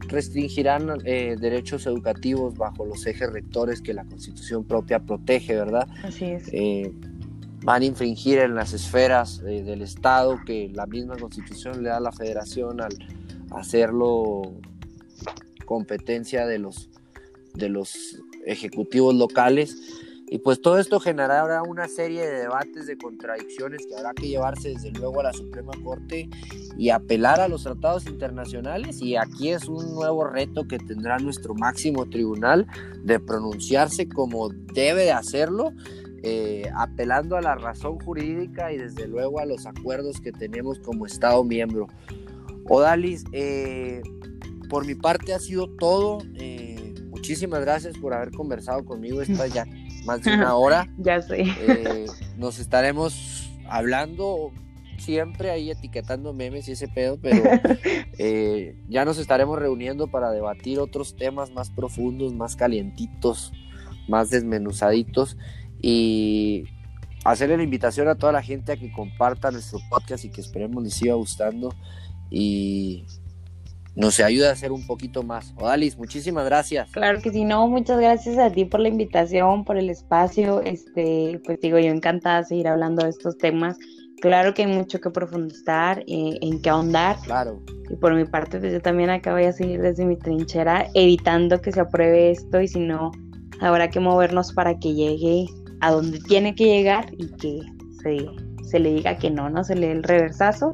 [0.07, 5.87] restringirán eh, derechos educativos bajo los ejes rectores que la Constitución propia protege, ¿verdad?
[6.03, 6.47] Así es.
[6.51, 6.91] Eh,
[7.63, 11.97] van a infringir en las esferas eh, del Estado que la misma Constitución le da
[11.97, 12.93] a la Federación al
[13.51, 14.41] hacerlo
[15.65, 16.89] competencia de los,
[17.53, 19.77] de los ejecutivos locales
[20.33, 24.69] y pues todo esto generará una serie de debates, de contradicciones que habrá que llevarse
[24.69, 26.27] desde luego a la Suprema Corte
[26.75, 28.99] y apelar a los tratados internacionales.
[28.99, 32.65] Y aquí es un nuevo reto que tendrá nuestro máximo tribunal
[33.03, 35.71] de pronunciarse como debe de hacerlo,
[36.23, 41.05] eh, apelando a la razón jurídica y desde luego a los acuerdos que tenemos como
[41.05, 41.85] Estado miembro.
[42.67, 44.01] Odalis, eh,
[44.67, 46.23] por mi parte ha sido todo.
[46.33, 49.67] Eh, muchísimas gracias por haber conversado conmigo esta ya
[50.05, 50.87] más de una hora.
[50.97, 51.41] ya sé.
[51.41, 52.05] Eh,
[52.37, 54.51] nos estaremos hablando
[54.97, 57.43] siempre ahí etiquetando memes y ese pedo, pero
[58.17, 63.51] eh, ya nos estaremos reuniendo para debatir otros temas más profundos, más calientitos,
[64.07, 65.37] más desmenuzaditos
[65.81, 66.65] y
[67.23, 70.83] hacerle la invitación a toda la gente a que comparta nuestro podcast y que esperemos
[70.83, 71.73] les siga gustando
[72.29, 73.05] y
[73.95, 75.53] nos ayuda a hacer un poquito más.
[75.57, 76.89] Odalis, muchísimas gracias.
[76.91, 80.61] Claro que sí, no, muchas gracias a ti por la invitación, por el espacio.
[80.61, 83.77] Este, pues digo, yo encantada de seguir hablando de estos temas.
[84.21, 87.17] Claro que hay mucho que profundizar, eh, en qué ahondar.
[87.23, 87.61] Claro.
[87.89, 91.61] Y por mi parte, pues yo también acá voy a seguir desde mi trinchera, evitando
[91.61, 93.11] que se apruebe esto y si no,
[93.59, 95.45] habrá que movernos para que llegue
[95.81, 97.59] a donde tiene que llegar y que
[98.01, 98.25] se,
[98.63, 100.71] se le diga que no, no se le dé el reversazo.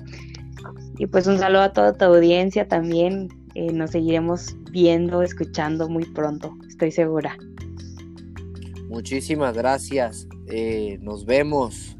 [0.99, 3.29] Y pues un saludo a toda tu audiencia también.
[3.55, 7.35] Eh, nos seguiremos viendo, escuchando muy pronto, estoy segura.
[8.89, 10.27] Muchísimas gracias.
[10.47, 11.97] Eh, nos vemos.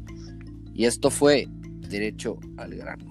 [0.74, 1.48] Y esto fue
[1.88, 3.10] Derecho al Grano.